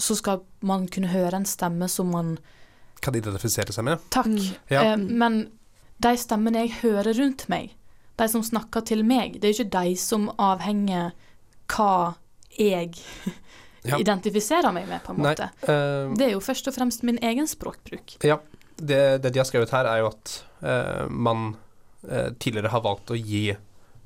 så 0.00 0.16
skal 0.16 0.44
man 0.66 0.86
kunne 0.88 1.10
høre 1.12 1.40
en 1.40 1.48
stemme 1.48 1.88
som 1.90 2.12
man 2.14 2.38
Kan 3.00 3.16
identifisere 3.16 3.72
seg 3.72 3.86
med. 3.86 4.02
Takk. 4.12 4.28
Mm. 4.28 4.48
Ja. 4.68 4.82
Eh, 4.92 4.96
men 5.00 5.38
de 6.04 6.10
stemmene 6.20 6.66
jeg 6.66 6.80
hører 6.82 7.16
rundt 7.16 7.46
meg, 7.48 7.74
de 8.20 8.26
som 8.28 8.44
snakker 8.44 8.84
til 8.84 9.04
meg, 9.08 9.38
det 9.40 9.48
er 9.48 9.54
jo 9.54 9.64
ikke 9.64 9.78
de 9.78 9.94
som 10.00 10.28
avhenger 10.36 11.14
hva 11.72 12.18
jeg 12.58 12.92
Ja. 13.86 13.96
identifiserer 13.96 14.74
meg 14.76 14.88
med, 14.90 15.00
på 15.04 15.14
en 15.14 15.22
Nei, 15.22 15.32
måte. 15.32 15.50
eh, 15.64 16.10
Det 16.18 16.26
er 16.26 16.34
jo 16.34 16.40
først 16.44 16.68
og 16.68 16.74
fremst 16.76 17.04
min 17.06 17.18
egen 17.24 17.48
språkbruk. 17.48 18.18
Ja. 18.26 18.36
Det, 18.76 19.20
det 19.22 19.32
de 19.32 19.40
har 19.40 19.48
skrevet 19.48 19.72
her, 19.74 19.84
er 19.84 19.98
jo 20.00 20.06
at 20.08 20.34
uh, 20.64 21.08
man 21.08 21.54
uh, 22.08 22.30
tidligere 22.40 22.70
har 22.72 22.80
valgt 22.84 23.12
å 23.12 23.16
gi 23.18 23.50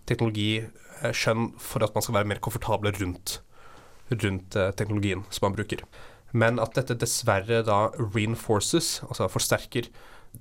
teknologi 0.07 0.65
skjønn 1.15 1.53
for 1.61 1.85
at 1.85 1.95
man 1.95 2.03
skal 2.03 2.17
være 2.17 2.29
mer 2.31 2.41
komfortable 2.43 2.91
rundt, 2.97 3.37
rundt 4.11 4.57
teknologien 4.79 5.25
som 5.31 5.47
man 5.49 5.57
bruker. 5.57 5.83
Men 6.33 6.59
at 6.63 6.75
dette 6.79 6.97
dessverre 6.99 7.61
da 7.67 7.91
reinforces, 7.99 9.03
altså 9.07 9.29
forsterker, 9.31 9.87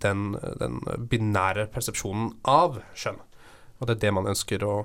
den, 0.02 0.34
den 0.62 0.80
binære 1.10 1.68
persepsjonen 1.74 2.32
av 2.50 2.80
skjønn. 2.98 3.20
Og 3.80 3.90
det 3.90 3.98
er 3.98 4.02
det 4.06 4.14
man 4.16 4.30
ønsker 4.32 4.64
å, 4.66 4.76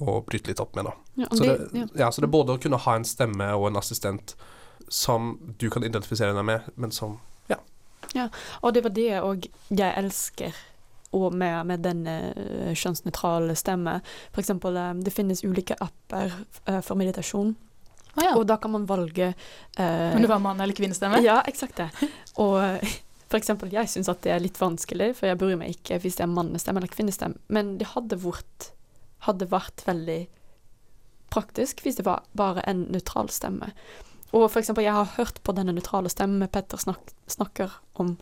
å 0.00 0.18
bryte 0.26 0.50
litt 0.52 0.60
opp 0.62 0.74
med, 0.78 0.84
da. 0.88 0.92
Ja, 1.24 1.28
Så 1.32 1.42
det, 1.44 1.56
det, 1.72 1.78
ja. 1.82 1.86
ja, 2.04 2.10
så 2.12 2.20
det 2.22 2.28
er 2.28 2.34
både 2.36 2.54
å 2.56 2.60
kunne 2.62 2.78
ha 2.84 2.94
en 2.98 3.04
stemme 3.08 3.50
og 3.56 3.68
en 3.70 3.80
assistent 3.80 4.36
som 4.88 5.34
du 5.60 5.66
kan 5.70 5.84
identifisere 5.84 6.32
deg 6.36 6.44
med, 6.48 6.68
men 6.76 6.94
som 6.94 7.18
ja. 8.16 8.28
Og 8.64 8.72
det 8.72 8.80
var 8.86 8.92
det 8.96 9.08
òg 9.20 9.46
jeg 9.68 9.92
elsker 10.00 10.54
og 11.18 11.34
med, 11.36 11.66
med 11.68 11.82
den 11.84 12.06
eh, 12.08 12.70
kjønnsnøytrale 12.72 13.52
stemme. 13.58 13.98
Eksempel, 14.38 14.76
eh, 14.80 14.94
det 15.04 15.12
finnes 15.12 15.42
ulike 15.44 15.76
apper 15.82 16.32
eh, 16.64 16.78
for 16.84 16.96
meditasjon, 17.00 17.54
Ah, 18.18 18.22
ja. 18.24 18.30
og 18.40 18.46
da 18.48 18.56
kan 18.58 18.72
man 18.72 18.86
valge 18.88 19.28
eh, 19.28 20.14
Om 20.16 20.22
det 20.24 20.30
var 20.30 20.40
mann- 20.42 20.58
eller 20.64 20.74
kvinnestemme? 20.74 21.20
Ja, 21.22 21.36
eksakt 21.46 21.76
det. 21.78 21.90
Og 22.40 22.56
for 23.28 23.36
eksempel, 23.38 23.70
jeg 23.76 23.90
syns 23.92 24.08
at 24.10 24.22
det 24.24 24.32
er 24.34 24.40
litt 24.42 24.56
vanskelig, 24.58 25.10
for 25.20 25.28
jeg 25.28 25.38
bryr 25.38 25.58
meg 25.60 25.76
ikke 25.76 26.00
hvis 26.02 26.16
det 26.18 26.24
er 26.24 26.32
mannestemme 26.32 26.80
eller 26.80 26.90
kvinnestemme, 26.96 27.36
men 27.52 27.76
det 27.78 27.90
hadde 27.92 28.16
vært, 28.24 28.70
hadde 29.26 29.50
vært 29.50 29.82
veldig 29.86 30.20
praktisk 31.32 31.82
hvis 31.84 31.98
det 31.98 32.06
var 32.08 32.26
bare 32.38 32.64
en 32.68 32.86
nøytral 32.92 33.30
stemme. 33.32 33.72
Og 34.32 34.50
for 34.52 34.60
eksempel, 34.60 34.84
jeg 34.84 34.92
har 34.92 35.14
hørt 35.16 35.40
på 35.44 35.54
denne 35.56 35.72
nøytrale 35.72 36.10
stemmen 36.12 36.50
Petter 36.52 36.80
snak 36.80 37.14
snakker 37.28 37.78
om, 37.96 38.16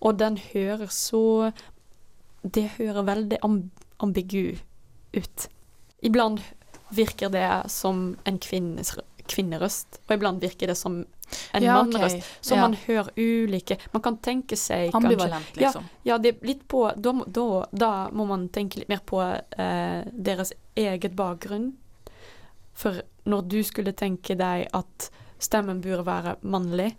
og 0.00 0.18
den 0.18 0.38
hører 0.52 0.90
så 0.90 1.52
Det 2.42 2.72
hører 2.74 3.06
veldig 3.06 3.38
amb 3.46 3.70
ambigu 4.02 4.58
ut. 5.14 5.44
Iblant 6.02 6.40
virker 6.90 7.30
det 7.30 7.70
som 7.70 8.16
en 8.26 8.38
kvinnes, 8.42 8.96
kvinnerøst, 9.30 10.00
og 10.08 10.16
iblant 10.16 10.42
virker 10.42 10.66
det 10.66 10.76
som 10.76 11.04
en 11.52 11.62
Ja, 11.62 11.82
mannrøst. 11.82 12.22
Så 12.40 12.54
Ja. 12.54 12.60
man 12.60 12.74
hører 12.86 13.10
ulike 13.16 13.78
Man 13.92 14.02
kan 14.02 14.16
tenke 14.18 14.56
seg 14.56 14.92
kanskje 14.92 15.40
liksom. 15.56 15.84
Ja, 16.04 16.18
det 16.18 16.28
er 16.42 16.46
litt 16.46 16.68
på 16.68 16.92
Da, 16.96 17.12
da, 17.26 17.66
da 17.72 18.10
må 18.10 18.26
man 18.26 18.48
tenke 18.48 18.78
litt 18.78 18.88
mer 18.88 19.00
på 19.06 19.20
eh, 19.22 20.04
deres 20.12 20.52
eget 20.76 21.14
bakgrunn. 21.16 21.72
For 22.74 23.02
når 23.26 23.48
du 23.48 23.62
skulle 23.62 23.92
tenke 23.92 24.36
deg 24.36 24.68
at 24.72 25.10
stemmen 25.38 25.80
burde 25.80 26.04
være 26.06 26.36
mannlig, 26.42 26.94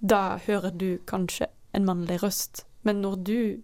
da 0.00 0.38
hører 0.46 0.70
du 0.76 0.98
kanskje 1.06 1.46
en 1.74 1.84
mannlig 1.84 2.20
røst. 2.22 2.64
Men 2.82 3.02
når 3.02 3.16
du 3.24 3.62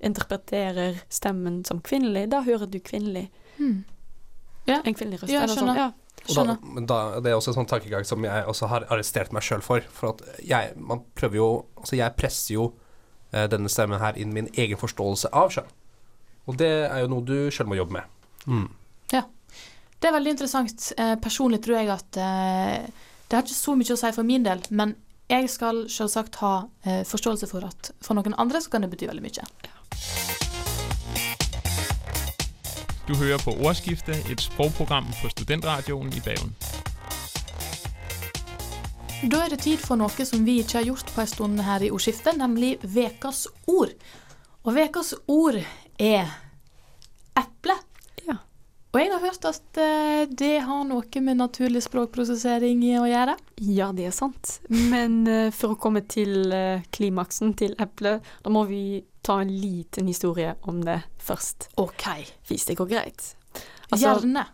interpreterer 0.00 1.00
stemmen 1.08 1.64
som 1.64 1.80
kvinnelig, 1.80 2.28
da 2.30 2.42
hører 2.42 2.66
du 2.70 2.78
kvinnelig. 2.80 3.28
Hmm. 3.56 3.84
En 4.66 4.94
kvinnelig 4.94 5.22
røst. 5.22 5.32
Ja, 5.32 5.40
jeg 5.44 5.48
noe 5.48 5.56
skjønner. 5.56 5.74
Sånn. 5.74 5.76
Ja. 5.76 5.92
Da, 6.26 6.56
da, 6.90 6.98
det 7.22 7.30
er 7.30 7.38
også 7.38 7.52
en 7.52 7.60
sånn 7.60 7.70
tankegang 7.70 8.06
som 8.08 8.24
jeg 8.26 8.48
også 8.50 8.70
har 8.72 8.88
arrestert 8.90 9.34
meg 9.36 9.46
sjøl 9.46 9.62
for. 9.64 9.84
For 9.94 10.14
at 10.14 10.42
jeg, 10.44 10.74
man 10.76 11.04
prøver 11.18 11.40
jo 11.40 11.48
Altså, 11.76 11.98
jeg 12.00 12.16
presser 12.18 12.56
jo 12.56 12.70
eh, 13.30 13.46
denne 13.52 13.70
stemmen 13.70 14.02
her 14.02 14.18
inn 14.18 14.34
min 14.34 14.50
egen 14.58 14.80
forståelse 14.80 15.30
av 15.30 15.54
sjøl. 15.54 15.68
Og 16.50 16.58
det 16.58 16.72
er 16.86 17.04
jo 17.04 17.12
noe 17.12 17.26
du 17.26 17.36
sjøl 17.54 17.70
må 17.70 17.78
jobbe 17.78 17.98
med. 17.98 18.12
Mm. 18.46 18.66
Det 20.00 20.10
er 20.10 20.16
veldig 20.16 20.36
interessant. 20.36 20.92
Eh, 20.96 21.14
personlig 21.18 21.62
tror 21.64 21.80
jeg 21.80 21.90
at 21.90 22.20
eh, 22.20 22.86
det 23.26 23.38
har 23.38 23.44
ikke 23.46 23.56
så 23.58 23.76
mye 23.78 23.96
å 23.96 24.00
si 24.00 24.12
for 24.14 24.28
min 24.28 24.46
del, 24.46 24.62
men 24.70 24.94
jeg 25.26 25.50
skal 25.50 25.86
selvsagt 25.90 26.38
ha 26.44 26.54
eh, 26.84 27.02
forståelse 27.08 27.50
for 27.50 27.66
at 27.66 27.90
for 28.04 28.18
noen 28.18 28.36
andre 28.38 28.62
så 28.62 28.70
kan 28.70 28.86
det 28.86 28.92
bety 28.92 29.10
veldig 29.10 29.26
mye. 29.26 30.45
Du 33.08 33.14
hører 33.14 33.38
på 33.38 33.52
Ordskifte, 33.62 34.16
et 34.30 34.40
sprogprogram 34.40 35.06
på 35.22 35.28
Studentradioen 35.30 36.08
i 36.10 36.20
Bergen. 36.24 36.56
Da 39.30 39.44
er 39.44 39.52
det 39.54 39.60
tid 39.62 39.78
for 39.78 39.94
noe 40.00 40.26
som 40.26 40.42
vi 40.44 40.58
ikke 40.58 40.80
har 40.80 40.88
gjort 40.88 41.12
på 41.14 41.22
en 41.22 41.30
stund 41.30 41.62
her 41.62 41.84
i 41.86 41.90
ordskiftet, 41.94 42.34
nemlig 42.34 42.72
Vekas 42.82 43.46
ord. 43.70 43.94
Og 44.66 44.74
Vekas 44.74 45.14
ord 45.30 45.60
er 46.02 46.34
eple. 47.38 47.78
Og 48.96 49.02
jeg 49.02 49.10
har 49.12 49.20
hørt 49.20 49.44
at 49.44 49.78
eh, 49.82 50.22
det 50.32 50.54
har 50.64 50.84
noe 50.88 51.20
med 51.20 51.36
naturlig 51.36 51.82
språkprosessering 51.84 52.80
å 52.96 53.04
gjøre. 53.04 53.34
Ja, 53.60 53.90
det 53.92 54.06
er 54.08 54.14
sant. 54.16 54.54
Men 54.72 55.18
eh, 55.28 55.50
for 55.52 55.74
å 55.74 55.76
komme 55.76 56.00
til 56.08 56.48
eh, 56.48 56.86
klimaksen 56.96 57.52
til 57.60 57.74
eplet, 57.82 58.24
da 58.40 58.52
må 58.54 58.62
vi 58.70 59.02
ta 59.26 59.42
en 59.42 59.52
liten 59.52 60.08
historie 60.08 60.54
om 60.64 60.80
det 60.86 61.02
først. 61.20 61.68
OK. 61.82 62.06
Hvis 62.48 62.64
det 62.70 62.78
går 62.80 62.88
greit. 62.94 63.26
Altså, 63.90 64.14
Gjerne. 64.14 64.46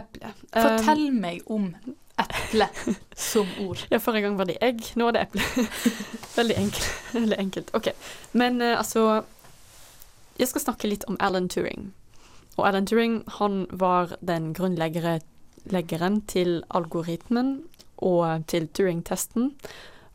eple. 0.00 0.32
Fortell 0.50 1.06
meg 1.14 1.46
om 1.46 1.70
eple 2.18 2.66
som 3.14 3.54
ord. 3.68 3.86
Ja, 3.94 4.02
forrige 4.02 4.26
gang 4.26 4.40
var 4.40 4.50
det 4.50 4.58
egg, 4.66 4.82
nå 4.98 5.12
er 5.12 5.20
det 5.20 5.24
eple. 5.28 5.46
Veldig 6.40 6.58
enkelt. 6.64 6.90
Veldig 7.14 7.40
enkelt. 7.46 7.72
OK. 7.78 7.92
Men 8.34 8.58
altså 8.72 9.22
Jeg 10.40 10.50
skal 10.50 10.66
snakke 10.66 10.90
litt 10.90 11.06
om 11.06 11.22
Alan 11.22 11.46
Turing. 11.52 11.92
Og 12.58 12.66
Alan 12.68 12.86
Turing 12.88 13.20
han 13.38 13.64
var 13.70 14.16
den 14.20 14.52
grunnleggeren 14.56 16.20
til 16.30 16.60
algoritmen 16.68 17.60
og 18.00 18.46
til 18.50 18.68
Turing-testen. 18.74 19.52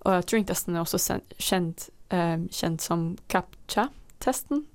Og 0.06 0.28
Turing-testen 0.30 0.76
er 0.76 0.84
også 0.84 1.19
kjent, 1.39 1.89
eh, 2.12 2.38
kjent 2.52 2.82
som 2.82 3.15
CAPTCHA-testen. 3.32 4.65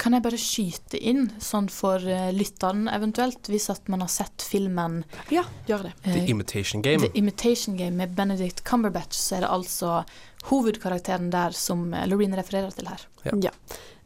Kan 0.00 0.14
jeg 0.16 0.24
bare 0.24 0.38
skyte 0.40 0.96
inn, 0.96 1.26
sånn 1.42 1.68
for 1.72 2.00
eh, 2.08 2.30
lytteren 2.32 2.86
eventuelt, 2.88 3.50
hvis 3.52 3.68
at 3.72 3.88
man 3.92 4.04
har 4.04 4.08
sett 4.12 4.44
filmen 4.46 5.02
Ja, 5.32 5.44
gjør 5.68 5.90
det. 5.90 5.94
The 6.06 6.20
eh, 6.22 6.30
Imitation 6.32 6.84
Game. 6.84 7.04
The 7.04 7.18
Imitation 7.18 7.76
Game 7.76 7.98
med 8.00 8.14
Benedict 8.16 8.64
Cumberbatch, 8.64 9.18
så 9.18 9.36
er 9.36 9.44
det 9.44 9.52
altså 9.52 10.02
hovedkarakteren 10.48 11.28
der 11.32 11.56
som 11.56 11.90
Loreen 12.08 12.36
refererer 12.38 12.72
til 12.72 12.88
her. 12.88 13.04
Ja. 13.44 13.52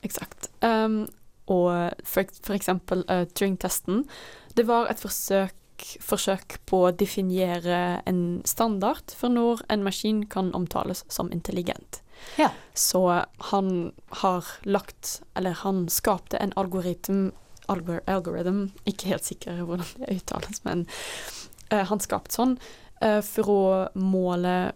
Eksakt. 0.04 0.50
Um, 0.60 1.04
og 1.50 1.90
eksempel 2.54 3.04
uh, 3.10 3.24
Turing-testen, 3.28 4.04
det 4.54 4.66
var 4.68 4.88
et 4.88 5.00
forsøk, 5.02 5.84
forsøk 6.00 6.58
på 6.70 6.84
å 6.86 6.94
definere 6.94 8.00
en 8.08 8.40
standard 8.48 9.12
for 9.18 9.32
når 9.32 9.64
en 9.72 9.84
maskin 9.84 10.24
kan 10.30 10.52
omtales 10.56 11.04
som 11.12 11.32
intelligent. 11.34 12.00
Ja. 12.38 12.50
Så 12.74 13.24
han 13.50 13.92
har 14.22 14.44
lagt, 14.62 15.22
eller 15.34 15.58
han 15.64 15.88
skapte 15.88 16.38
en 16.38 16.54
algoritm, 16.56 17.32
algor, 17.66 18.00
algorithm, 18.06 18.68
ikke 18.88 19.10
helt 19.12 19.26
sikker 19.26 19.64
hvordan 19.64 19.90
det 19.98 20.20
uttales, 20.20 20.62
men 20.64 20.86
uh, 21.72 21.84
han 21.84 22.00
skapte 22.00 22.38
sånn 22.38 22.56
uh, 23.02 23.20
for 23.24 23.50
å 23.50 23.64
måle 23.98 24.72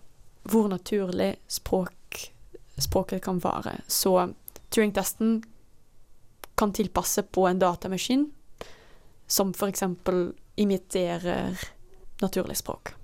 hvor 0.49 0.69
naturlig 0.73 1.37
språk, 1.49 2.29
språket 2.81 3.23
kan 3.25 3.41
være. 3.45 3.79
Så 3.87 4.15
Turing-testen 4.69 5.41
kan 6.59 6.73
tilpasse 6.75 7.23
på 7.23 7.47
en 7.49 7.61
datamaskin 7.63 8.27
som 9.29 9.53
for 9.55 9.71
eksempel 9.71 10.33
imiterer 10.59 11.59
naturlig 12.21 12.57
språk. 12.57 12.95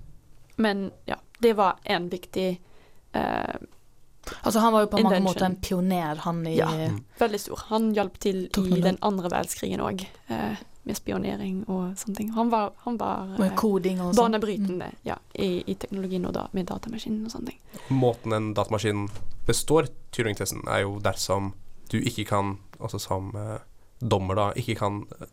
Men 0.55 0.91
ja, 1.05 1.15
det 1.39 1.53
var 1.53 1.79
en 1.83 2.09
viktig 2.09 2.61
eh, 3.11 3.55
Altså 4.41 4.59
Han 4.59 4.73
var 4.73 4.81
jo 4.81 4.87
på 4.87 4.97
mange 4.97 5.17
Invention. 5.17 5.23
måter 5.23 5.45
en 5.45 5.55
pioner, 5.55 6.15
han 6.15 6.47
i 6.47 6.57
Ja. 6.57 6.69
Veldig 7.19 7.39
stor. 7.39 7.59
Han 7.67 7.93
hjalp 7.93 8.19
til 8.19 8.49
i 8.57 8.81
den 8.81 8.97
andre 9.01 9.29
verdenskrigen 9.29 9.79
òg, 9.79 10.01
eh, 10.27 10.55
med 10.83 10.97
spionering 10.97 11.63
og 11.69 11.93
sånne 11.97 12.15
ting. 12.15 12.31
Han 12.31 12.49
var, 12.49 12.71
han 12.77 12.97
var 12.97 13.37
med 13.37 13.51
eh, 13.51 13.57
sånn. 13.57 14.15
banebrytende 14.15 14.91
ja, 15.03 15.17
i, 15.33 15.63
i 15.71 15.75
teknologien 15.75 16.25
og 16.25 16.33
da, 16.33 16.47
med 16.51 16.65
datamaskinen 16.65 17.25
og 17.25 17.31
sånne 17.31 17.53
ting. 17.53 17.59
Måten 17.89 18.33
en 18.33 18.53
datamaskin 18.53 19.07
består 19.45 19.87
Turing-testen, 20.11 20.65
er 20.67 20.81
jo 20.87 20.99
dersom 20.99 21.53
du 21.91 21.99
ikke 22.01 22.25
kan, 22.29 22.55
altså 22.79 22.99
som 23.01 23.31
eh, 23.39 23.59
dommer 23.99 24.37
da, 24.39 24.45
ikke 24.59 24.77
kan 24.79 25.01
eh, 25.19 25.27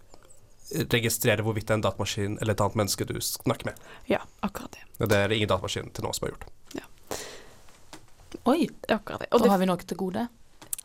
registrere 0.93 1.45
hvorvidt 1.45 1.69
det 1.69 1.75
er 1.77 1.81
en 1.81 1.87
datamaskin 1.87 2.39
eller 2.41 2.57
et 2.57 2.63
annet 2.65 2.79
menneske 2.83 3.07
du 3.09 3.17
snakker 3.21 3.71
med. 3.73 3.81
Ja, 4.11 4.23
akkurat 4.41 4.77
det. 4.79 4.87
Det 5.07 5.19
er 5.19 5.29
det 5.33 5.39
ingen 5.41 5.51
datamaskin 5.51 5.91
til 5.93 6.07
nå 6.07 6.13
som 6.17 6.29
har 6.29 6.35
gjort. 6.35 6.47
Ja. 6.79 6.87
Oi, 8.49 8.69
Akkurat 8.89 9.21
det. 9.23 9.29
og 9.31 9.43
da 9.43 9.45
det 9.45 9.53
har 9.53 9.61
vi 9.61 9.69
noe 9.71 9.85
til 9.87 9.99
gode? 10.01 10.29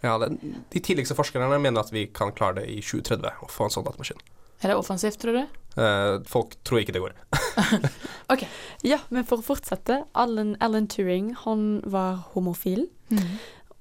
Ja, 0.03 0.17
det, 0.21 0.33
de 0.73 0.81
tidligste 0.83 1.15
forskerne 1.17 1.47
mener 1.57 1.81
at 1.81 1.93
vi 1.93 2.05
kan 2.13 2.33
klare 2.37 2.59
det 2.61 2.67
i 2.69 2.81
2030 2.85 3.45
å 3.47 3.49
få 3.49 3.65
en 3.65 3.73
sånn 3.73 3.87
datamaskin. 3.87 4.19
Er 4.61 4.71
det 4.71 4.77
offensivt, 4.77 5.19
tror 5.21 5.37
du? 5.37 5.57
Eh, 5.77 6.17
folk 6.25 6.55
tror 6.65 6.81
ikke 6.81 6.93
det 6.95 7.01
går. 7.01 7.15
ok. 8.33 8.43
Ja, 8.85 8.99
men 9.13 9.25
for 9.29 9.41
å 9.41 9.45
fortsette. 9.45 10.03
Alan, 10.17 10.55
Alan 10.61 10.87
Turing, 10.89 11.31
han 11.45 11.67
var 11.85 12.23
homofil. 12.33 12.87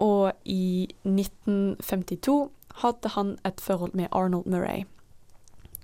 Og 0.03 0.33
i 0.45 0.89
1952 1.05 2.51
hadde 2.83 3.13
han 3.15 3.37
et 3.49 3.61
forhold 3.61 3.95
med 3.97 4.13
Arnold 4.13 4.47
Murray. 4.47 4.85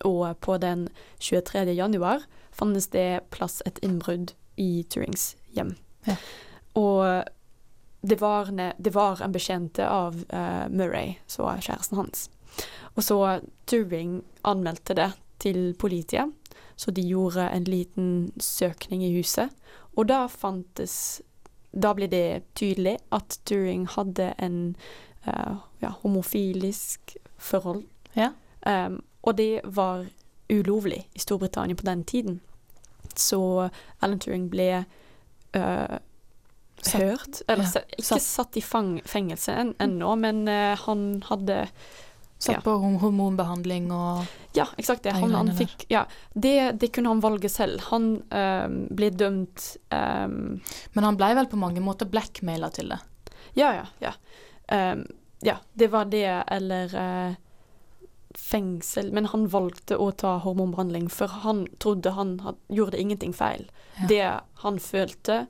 Og 0.05 0.37
på 0.41 0.59
den 0.59 0.89
23. 1.21 1.65
januar 1.73 2.27
fantes 2.53 2.91
det 2.93 3.23
plass 3.31 3.63
et 3.67 3.79
innbrudd 3.83 4.35
i 4.61 4.85
Turings 4.91 5.37
hjem. 5.57 5.77
Ja. 6.07 6.17
Og 6.77 7.25
det 8.03 8.19
var, 8.21 8.51
ne, 8.51 8.73
det 8.79 8.95
var 8.95 9.23
en 9.23 9.33
bekjente 9.33 9.87
av 9.89 10.17
uh, 10.35 10.69
Murray, 10.69 11.15
så 11.27 11.47
kjæresten 11.63 12.01
hans. 12.01 12.29
Og 12.97 13.05
så 13.07 13.19
Turing 13.71 14.21
anmeldte 14.45 14.97
det 14.99 15.13
til 15.43 15.73
politiet, 15.79 16.33
så 16.77 16.91
de 16.91 17.05
gjorde 17.07 17.47
en 17.49 17.65
liten 17.65 18.09
søkning 18.41 19.05
i 19.07 19.13
huset. 19.15 19.55
Og 19.97 20.09
da 20.11 20.27
fantes 20.27 21.23
Da 21.73 21.95
ble 21.97 22.07
det 22.07 22.43
tydelig 22.55 22.99
at 23.13 23.39
Turing 23.49 23.87
hadde 23.89 24.33
en 24.39 24.77
uh, 25.27 25.57
ja, 25.83 25.93
homofilisk 26.03 27.17
forhold. 27.39 27.85
Ja. 28.17 28.33
Um, 28.67 29.03
og 29.23 29.39
det 29.39 29.61
var 29.65 30.07
ulovlig 30.53 31.09
i 31.15 31.19
Storbritannia 31.19 31.75
på 31.75 31.87
den 31.87 32.05
tiden. 32.05 32.41
Så 33.17 33.69
Alan 34.01 34.21
Turing 34.21 34.51
ble 34.51 34.85
uh, 35.57 35.99
hørt 36.93 37.43
Eller 37.49 37.65
ja, 37.75 37.83
ikke 37.99 38.21
satt- 38.21 38.57
i 38.57 38.61
fang, 38.61 39.01
fengsel 39.07 39.55
en, 39.55 39.75
ennå, 39.81 40.15
men 40.15 40.49
uh, 40.49 40.77
han 40.87 41.23
hadde 41.29 41.67
Satt 42.43 42.57
Ja. 42.57 42.61
på 42.65 42.73
hormonbehandling 42.99 43.93
og 43.95 44.25
Ja, 44.57 44.65
eksakt 44.77 45.05
det. 45.07 45.13
Han, 45.15 45.31
han 45.37 45.53
fikk, 45.57 45.85
ja, 45.93 46.01
det, 46.35 46.73
det 46.83 46.89
kunne 46.93 47.13
han 47.13 47.21
valge 47.23 47.49
selv. 47.49 47.81
Han 47.93 48.09
um, 48.35 48.75
ble 48.91 49.11
dømt 49.15 49.77
um, 49.95 50.59
Men 50.97 51.07
han 51.07 51.17
ble 51.21 51.29
vel 51.39 51.47
på 51.53 51.61
mange 51.61 51.81
måter 51.85 52.11
blackmaila 52.11 52.69
til 52.75 52.91
det. 52.93 52.99
Ja, 53.55 53.71
ja, 53.79 53.87
ja. 54.03 54.13
um, 54.93 55.07
ja, 55.43 55.57
det 55.79 55.89
var 55.95 56.11
det, 56.11 56.27
eller 56.51 56.93
uh, 56.99 57.35
fengsel. 58.35 59.13
Men 59.13 59.27
han 59.33 59.47
valgte 59.53 59.97
å 60.01 60.11
ta 60.13 60.37
hormonbehandling, 60.43 61.09
for 61.13 61.29
han 61.45 61.65
trodde 61.83 62.11
han 62.17 62.37
had, 62.45 62.59
gjorde 62.69 63.01
ingenting 63.01 63.33
feil. 63.37 63.69
Ja. 64.01 64.07
Det 64.09 64.31
han 64.67 64.79
følte, 64.83 65.47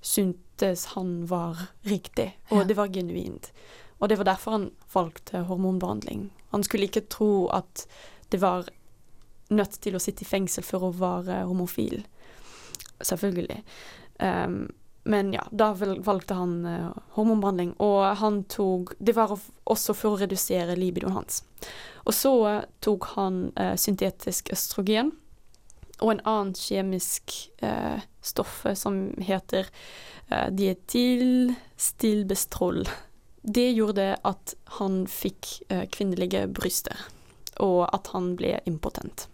syntes 0.00 0.86
han 0.94 1.26
var 1.26 1.68
riktig, 1.82 2.32
og 2.50 2.62
Ja. 2.62 2.64
det 2.64 2.76
var 2.76 2.88
genuint. 2.88 3.52
Og 4.00 4.08
det 4.08 4.18
var 4.20 4.30
derfor 4.30 4.56
han 4.56 4.68
valgte 4.92 5.44
hormonbehandling. 5.48 6.28
Han 6.50 6.64
skulle 6.66 6.88
ikke 6.88 7.08
tro 7.12 7.48
at 7.54 7.86
det 8.32 8.40
var 8.42 8.68
nødt 9.50 9.80
til 9.82 9.96
å 9.96 10.02
sitte 10.02 10.24
i 10.24 10.28
fengsel 10.28 10.64
for 10.64 10.86
å 10.86 10.94
være 10.96 11.42
homofil. 11.48 12.04
Selvfølgelig. 13.00 13.62
Um, 14.18 14.68
men 15.08 15.32
ja, 15.32 15.46
da 15.50 15.72
valgte 15.74 16.36
han 16.36 16.66
uh, 16.66 16.90
hormonbehandling, 17.16 17.72
og 17.80 18.16
han 18.20 18.42
tok 18.52 18.92
Det 18.98 19.14
var 19.16 19.32
også 19.64 19.94
for 19.96 20.12
å 20.12 20.20
redusere 20.20 20.76
libidoen 20.76 21.16
hans. 21.16 21.42
Og 22.04 22.14
så 22.14 22.34
uh, 22.46 22.60
tok 22.84 23.04
han 23.16 23.48
uh, 23.56 23.74
syntetisk 23.80 24.52
østrogen 24.54 25.14
og 26.00 26.14
en 26.14 26.22
annen 26.24 26.54
kjemisk 26.56 27.52
stoff 28.24 28.64
som 28.74 29.14
heter 29.20 29.66
eh, 30.28 30.50
dietylstilbestrol. 30.50 32.88
Det 33.42 33.70
gjorde 33.72 34.16
at 34.24 34.54
han 34.78 35.06
fikk 35.08 35.62
eh, 35.68 35.86
kvinnelige 35.88 36.46
bryster, 36.52 36.96
og 37.60 37.86
at 37.94 38.10
han 38.12 38.34
ble 38.36 38.58
impotent. 38.68 39.26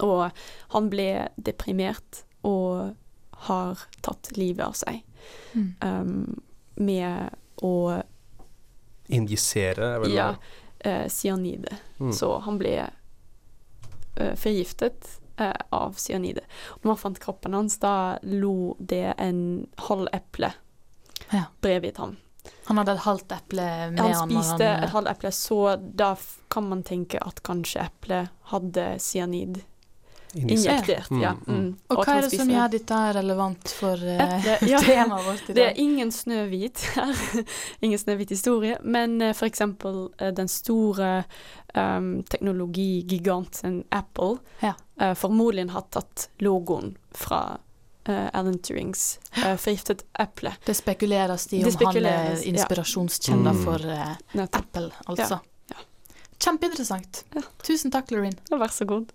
Og 0.00 0.30
han 0.72 0.88
ble 0.90 1.28
deprimert 1.36 2.22
og 2.42 2.94
har 3.48 3.82
tatt 4.02 4.32
livet 4.36 4.64
av 4.66 4.72
seg 4.78 5.02
Mm. 5.54 5.74
um, 5.84 6.40
med 6.82 7.30
å 7.62 8.02
Injisere 9.12 9.84
er 9.94 10.00
vel 10.02 10.14
Ja, 10.16 10.34
eh, 10.80 11.04
cyanide. 11.08 11.76
Mm. 12.00 12.12
Så 12.12 12.40
han 12.42 12.58
ble 12.58 12.72
eh, 14.16 14.34
forgiftet 14.34 15.20
eh, 15.38 15.52
av 15.70 15.94
cyanide. 16.00 16.42
Og 16.74 16.82
når 16.82 16.90
man 16.90 16.96
fant 17.04 17.20
kroppen 17.22 17.54
hans, 17.54 17.78
da 17.78 18.18
lo 18.22 18.74
det 18.80 19.14
en 19.18 19.68
halv 19.86 20.08
eple 20.12 20.52
Ja. 21.30 21.44
bredvid 21.62 21.96
ham. 22.02 22.16
Han 22.66 22.78
hadde 22.78 22.92
et 22.96 23.04
halvt 23.04 23.32
eple 23.36 23.66
med 23.92 24.00
Han 24.00 24.12
han. 24.14 24.30
spiste 24.30 24.64
han, 24.66 24.84
et 24.84 24.90
halvt 24.94 25.10
eple, 25.10 25.30
så 25.32 25.58
da 25.78 26.16
kan 26.50 26.68
man 26.68 26.82
tenke 26.82 27.18
at 27.22 27.42
kanskje 27.46 27.84
eplet 27.86 28.28
hadde 28.52 28.86
cyanid 29.02 29.62
injektert. 30.34 31.10
Mm, 31.10 31.20
Ja. 31.22 31.32
mm. 31.46 31.56
Mm. 31.56 31.76
Og 31.88 32.04
hva 32.06 32.14
er 32.16 32.22
det 32.24 32.38
som 32.40 32.48
gjør 32.50 32.70
dette 32.72 32.98
relevant 33.18 33.68
for 33.76 34.00
uh, 34.00 34.46
ja. 34.72 34.78
temaet 34.80 35.26
vårt 35.26 35.50
i 35.50 35.56
Det 35.58 35.66
er 35.66 35.80
ingen 35.80 36.12
Snøhvit 36.12 36.84
her. 36.96 37.12
ingen 37.84 37.98
Snøhvit 38.00 38.30
historie. 38.32 38.78
Men 38.82 39.20
uh, 39.22 39.32
for 39.36 39.46
eksempel 39.46 40.08
eh, 40.18 40.32
den 40.32 40.48
store 40.48 41.24
um, 41.74 42.22
teknologigiganten 42.24 43.84
Apple 43.90 44.38
Ja. 44.60 44.74
uh, 45.02 45.12
formodentlig 45.14 45.70
har 45.72 45.84
tatt 45.90 46.28
logoen 46.38 46.96
fra 47.12 47.58
eh, 48.08 48.28
Alan 48.32 48.58
Turings 48.58 49.18
uh, 49.38 49.56
forgiftet 49.56 50.04
eple. 50.18 50.54
Det 50.66 50.74
spekuleres 50.76 51.46
i 51.52 51.58
Det 51.58 51.58
om 51.58 51.64
han 51.64 51.72
spekuleres, 51.72 52.40
er 52.40 52.44
ja. 52.46 52.52
inspirasjonskilder 52.54 53.52
Mm. 53.52 53.64
for 53.64 53.78
uh. 53.86 54.42
Apple, 54.52 54.90
altså. 55.06 55.38
Ja. 55.70 55.76
Kjempeinteressant. 56.42 57.24
Ja. 57.34 57.42
Tusen 57.62 57.90
takk, 57.90 58.10
Loreen. 58.10 58.34
Ja, 58.50 58.56
Vær 58.58 58.72
så 58.74 58.84
god. 58.84 59.12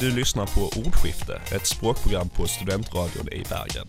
Du 0.00 0.10
lyssnar 0.10 0.46
på 0.46 0.66
Ordskifte, 0.80 1.38
et 1.54 1.66
språkprogram 1.66 2.28
på 2.28 2.46
studentradioen 2.50 3.28
i 3.32 3.42
Bergen. 3.48 3.88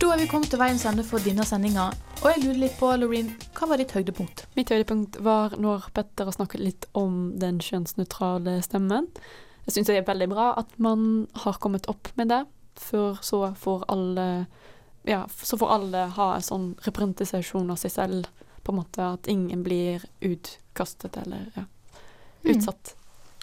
Da 0.00 0.08
er 0.14 0.18
vi 0.22 0.26
kommet 0.26 0.48
til 0.50 0.58
veiens 0.60 0.84
ende 0.88 1.04
for 1.04 1.20
denne 1.24 1.44
sendinga. 1.46 1.90
Og 2.20 2.26
jeg 2.32 2.42
lurer 2.44 2.58
litt 2.64 2.76
på, 2.80 2.88
Loreen, 2.96 3.30
hva 3.56 3.68
var 3.70 3.80
ditt 3.80 3.92
høydepunkt? 3.96 4.46
Mitt 4.56 4.72
høydepunkt 4.72 5.20
var 5.24 5.54
når 5.60 5.86
Petter 5.96 6.28
snakket 6.34 6.60
litt 6.64 6.86
om 6.96 7.34
den 7.40 7.60
kjønnsnøytrale 7.64 8.58
stemmen. 8.64 9.06
Jeg 9.66 9.74
syns 9.76 9.90
det 9.90 9.96
er 10.00 10.06
veldig 10.08 10.28
bra 10.32 10.46
at 10.60 10.70
man 10.82 11.26
har 11.44 11.58
kommet 11.62 11.86
opp 11.92 12.08
med 12.16 12.28
det, 12.32 12.42
for 12.80 13.18
så 13.22 13.42
får 13.60 13.84
alle 13.92 14.46
ja, 15.08 15.22
så 15.32 15.56
får 15.56 15.70
alle 15.74 16.04
ha 16.16 16.28
en 16.36 16.44
sånn 16.44 16.64
representasjon 16.84 17.70
av 17.72 17.78
seg 17.80 17.92
selv, 17.94 18.26
på 18.64 18.72
en 18.74 18.78
måte 18.82 19.04
at 19.16 19.28
ingen 19.32 19.62
blir 19.64 20.02
utkastet 20.20 21.16
eller 21.22 21.46
ja, 21.56 21.66
Mm. 22.40 22.54
utsatt. 22.56 22.94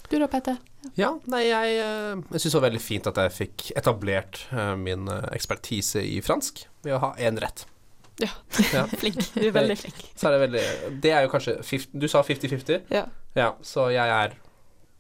Du 0.10 0.16
da, 0.18 0.26
Petter? 0.28 0.56
Ja, 0.98 1.12
nei, 1.30 1.44
jeg, 1.52 1.74
eh, 1.84 2.16
jeg 2.32 2.40
syns 2.42 2.54
det 2.54 2.58
var 2.58 2.64
veldig 2.70 2.82
fint 2.82 3.08
at 3.12 3.18
jeg 3.22 3.34
fikk 3.36 3.66
etablert 3.78 4.40
eh, 4.56 4.72
min 4.80 5.04
eh, 5.12 5.28
ekspertise 5.38 6.02
i 6.02 6.16
fransk 6.26 6.64
ved 6.82 6.96
å 6.96 7.02
ha 7.04 7.10
én 7.22 7.38
rett. 7.38 7.66
Ja. 8.18 8.32
Ja. 8.74 8.88
Flink. 9.02 9.20
Du 9.36 9.44
er 9.46 9.54
veldig 9.54 9.76
flink. 9.78 10.00
Så 10.18 10.30
er 10.32 10.34
det 10.34 10.40
veldig 10.48 10.64
Det 11.04 11.12
er 11.14 11.28
jo 11.28 11.30
kanskje 11.30 11.60
50, 11.62 12.00
Du 12.02 12.08
sa 12.10 12.24
50-50? 12.26 12.88
Ja. 12.90 13.04
Ja, 13.38 13.52
så 13.62 13.92
jeg 13.94 14.10
er 14.10 14.34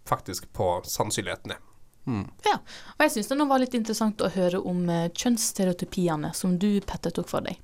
faktisk 0.09 0.49
på 0.55 0.77
sannsynligheten, 0.87 1.55
jeg. 1.55 1.63
Mm. 2.07 2.23
Og 2.23 3.03
jeg 3.03 3.13
syns 3.17 3.29
det 3.29 3.35
nå 3.35 3.45
var 3.49 3.59
litt 3.59 3.75
interessant 3.75 4.21
å 4.23 4.31
høre 4.31 4.61
om 4.63 4.85
eh, 4.89 5.09
kjønnsstereotypiene 5.11 6.31
som 6.35 6.55
du, 6.59 6.77
Petter, 6.87 7.11
tok 7.11 7.27
for 7.27 7.43
deg. 7.43 7.59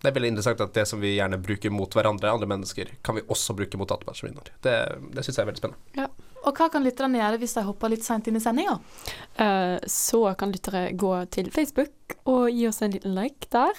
Det 0.00 0.08
er 0.08 0.16
veldig 0.16 0.30
interessant 0.32 0.60
at 0.64 0.72
det 0.76 0.86
som 0.88 1.00
vi 1.00 1.14
gjerne 1.18 1.36
bruker 1.40 1.72
mot 1.72 1.92
hverandre, 1.92 2.32
andre 2.32 2.48
mennesker, 2.48 2.88
kan 3.04 3.18
vi 3.18 3.24
også 3.28 3.56
bruke 3.56 3.80
mot 3.80 3.88
datamaskiner. 3.88 4.52
Det, 4.64 4.76
det 5.12 5.24
syns 5.24 5.36
jeg 5.36 5.44
er 5.44 5.50
veldig 5.50 5.60
spennende. 5.60 5.96
Ja. 5.98 6.08
Og 6.48 6.56
hva 6.56 6.70
kan 6.72 6.84
lytterne 6.84 7.20
gjøre 7.20 7.36
hvis 7.42 7.52
de 7.58 7.66
hopper 7.66 7.92
litt 7.92 8.06
seint 8.06 8.28
inn 8.30 8.38
i 8.38 8.40
sendinga? 8.40 8.78
Uh, 9.36 9.76
så 9.84 10.22
kan 10.40 10.54
lyttere 10.54 10.86
gå 10.96 11.12
til 11.36 11.50
Facebook 11.52 12.16
og 12.24 12.48
gi 12.48 12.64
oss 12.70 12.80
en 12.80 12.96
liten 12.96 13.12
like 13.12 13.50
der. 13.52 13.76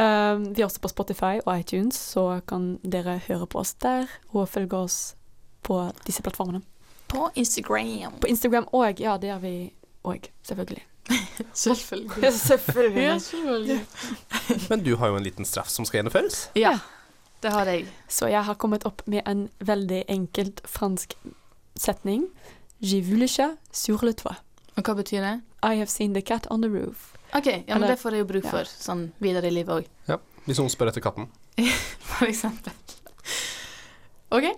Uh, 0.00 0.40
vi 0.40 0.62
er 0.62 0.70
også 0.70 0.80
på 0.86 0.92
Spotify 0.92 1.34
og 1.42 1.52
iTunes, 1.52 2.00
så 2.00 2.40
kan 2.48 2.78
dere 2.80 3.20
høre 3.28 3.44
på 3.44 3.60
oss 3.60 3.76
der 3.84 4.08
og 4.32 4.48
følge 4.48 4.80
oss 4.86 4.98
på 5.68 5.84
disse 6.08 6.24
plattformene. 6.24 6.64
På 7.12 7.30
Instagram. 7.34 8.18
På 8.20 8.30
Instagram 8.32 8.66
òg, 8.72 9.00
ja, 9.04 9.18
det 9.20 9.28
gjør 9.28 9.44
vi 9.44 9.54
òg, 10.08 10.30
selvfølgelig. 10.48 10.86
Selvfølgelig. 11.52 12.32
selvfølgelig. 12.32 13.80
Men 14.70 14.82
du 14.84 14.96
har 14.96 15.08
jo 15.10 15.16
en 15.16 15.24
liten 15.26 15.44
straff 15.44 15.68
som 15.68 15.84
skal 15.84 15.98
gjennomføres. 15.98 16.48
Ja, 16.56 16.78
det 17.42 17.52
har 17.52 17.66
jeg. 17.66 17.86
Så 18.08 18.28
jeg 18.30 18.44
har 18.46 18.54
kommet 18.54 18.86
opp 18.86 19.02
med 19.06 19.26
en 19.26 19.48
veldig 19.58 20.04
enkelt 20.08 20.62
fransk 20.64 21.16
setning. 21.74 22.28
Je 22.80 23.00
vu 23.00 23.26
sur 23.72 24.04
le 24.04 24.12
toit. 24.12 24.36
Og 24.76 24.82
hva 24.84 24.94
betyr 24.94 25.20
det? 25.20 25.40
I 25.62 25.76
have 25.76 25.90
seen 25.90 26.14
the 26.14 26.22
cat 26.22 26.46
on 26.50 26.62
the 26.62 26.68
roof. 26.70 27.12
OK, 27.34 27.46
ja, 27.46 27.62
men 27.68 27.76
Eller- 27.76 27.88
det 27.88 28.00
får 28.00 28.10
jeg 28.12 28.18
jo 28.20 28.24
bruk 28.24 28.44
ja. 28.44 28.50
for 28.50 28.64
sånn 28.64 29.12
videre 29.18 29.46
i 29.46 29.50
livet 29.50 29.84
òg, 30.08 30.18
Hvis 30.44 30.58
noen 30.58 30.70
spør 30.70 30.88
etter 30.88 31.00
katten. 31.00 31.28
for 32.16 32.26
eksempel. 32.26 32.72
OK? 34.30 34.48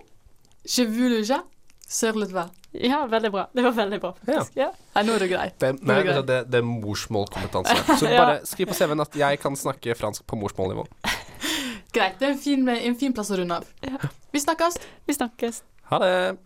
Je 0.65 0.85
vu 0.85 1.09
le 1.09 1.23
chat 1.25 1.45
toit. 1.89 2.51
Ja, 2.75 3.05
veldig 3.07 3.31
bra. 3.31 3.45
Det 3.55 3.63
var 3.63 3.71
veldig 3.71 3.99
bra, 4.01 4.13
faktisk. 4.25 4.55
Ja. 4.59 4.71
Nei, 4.95 5.03
nå 5.07 5.13
er 5.15 5.19
det 5.19 5.29
grei. 5.31 5.45
Det, 5.59 5.69
nei, 5.81 5.95
Det 5.95 5.95
er 5.95 6.03
grei. 6.09 6.23
det, 6.27 6.39
det 6.51 6.57
er 6.59 6.65
morsmålkompetanse. 6.67 7.75
Så 8.01 8.05
Ja. 8.11 8.25
bare 8.25 8.39
skriv 8.45 8.67
på 8.67 8.73
CV-en 8.75 8.99
at 9.05 9.15
jeg 9.15 9.39
kan 9.39 9.55
snakke 9.55 9.95
fransk 9.95 10.25
på 10.27 10.35
morsmålnivå. 10.41 10.85
Greit, 11.95 12.17
det 12.19 12.27
er 12.27 12.31
en 12.33 12.39
fin, 12.39 12.67
en 12.67 12.95
fin 12.99 13.13
plass 13.15 13.31
å 13.31 13.37
runde 13.39 13.55
av. 13.61 13.63
Ja. 13.81 13.97
Vi 14.33 14.39
snakkes. 14.43 14.75
Vi 15.07 15.13
snakkes. 15.15 15.61
Ha 15.91 15.99
det. 16.03 16.37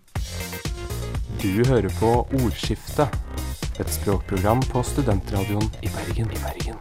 Du 1.42 1.64
hører 1.66 1.90
på 1.98 2.12
Ordskiftet, 2.44 3.10
et 3.80 3.90
språkprogram 3.90 4.60
på 4.70 4.84
studentradioen 4.84 5.66
i 5.82 5.90
Bergen. 5.96 6.30
I 6.36 6.44
Bergen. 6.44 6.78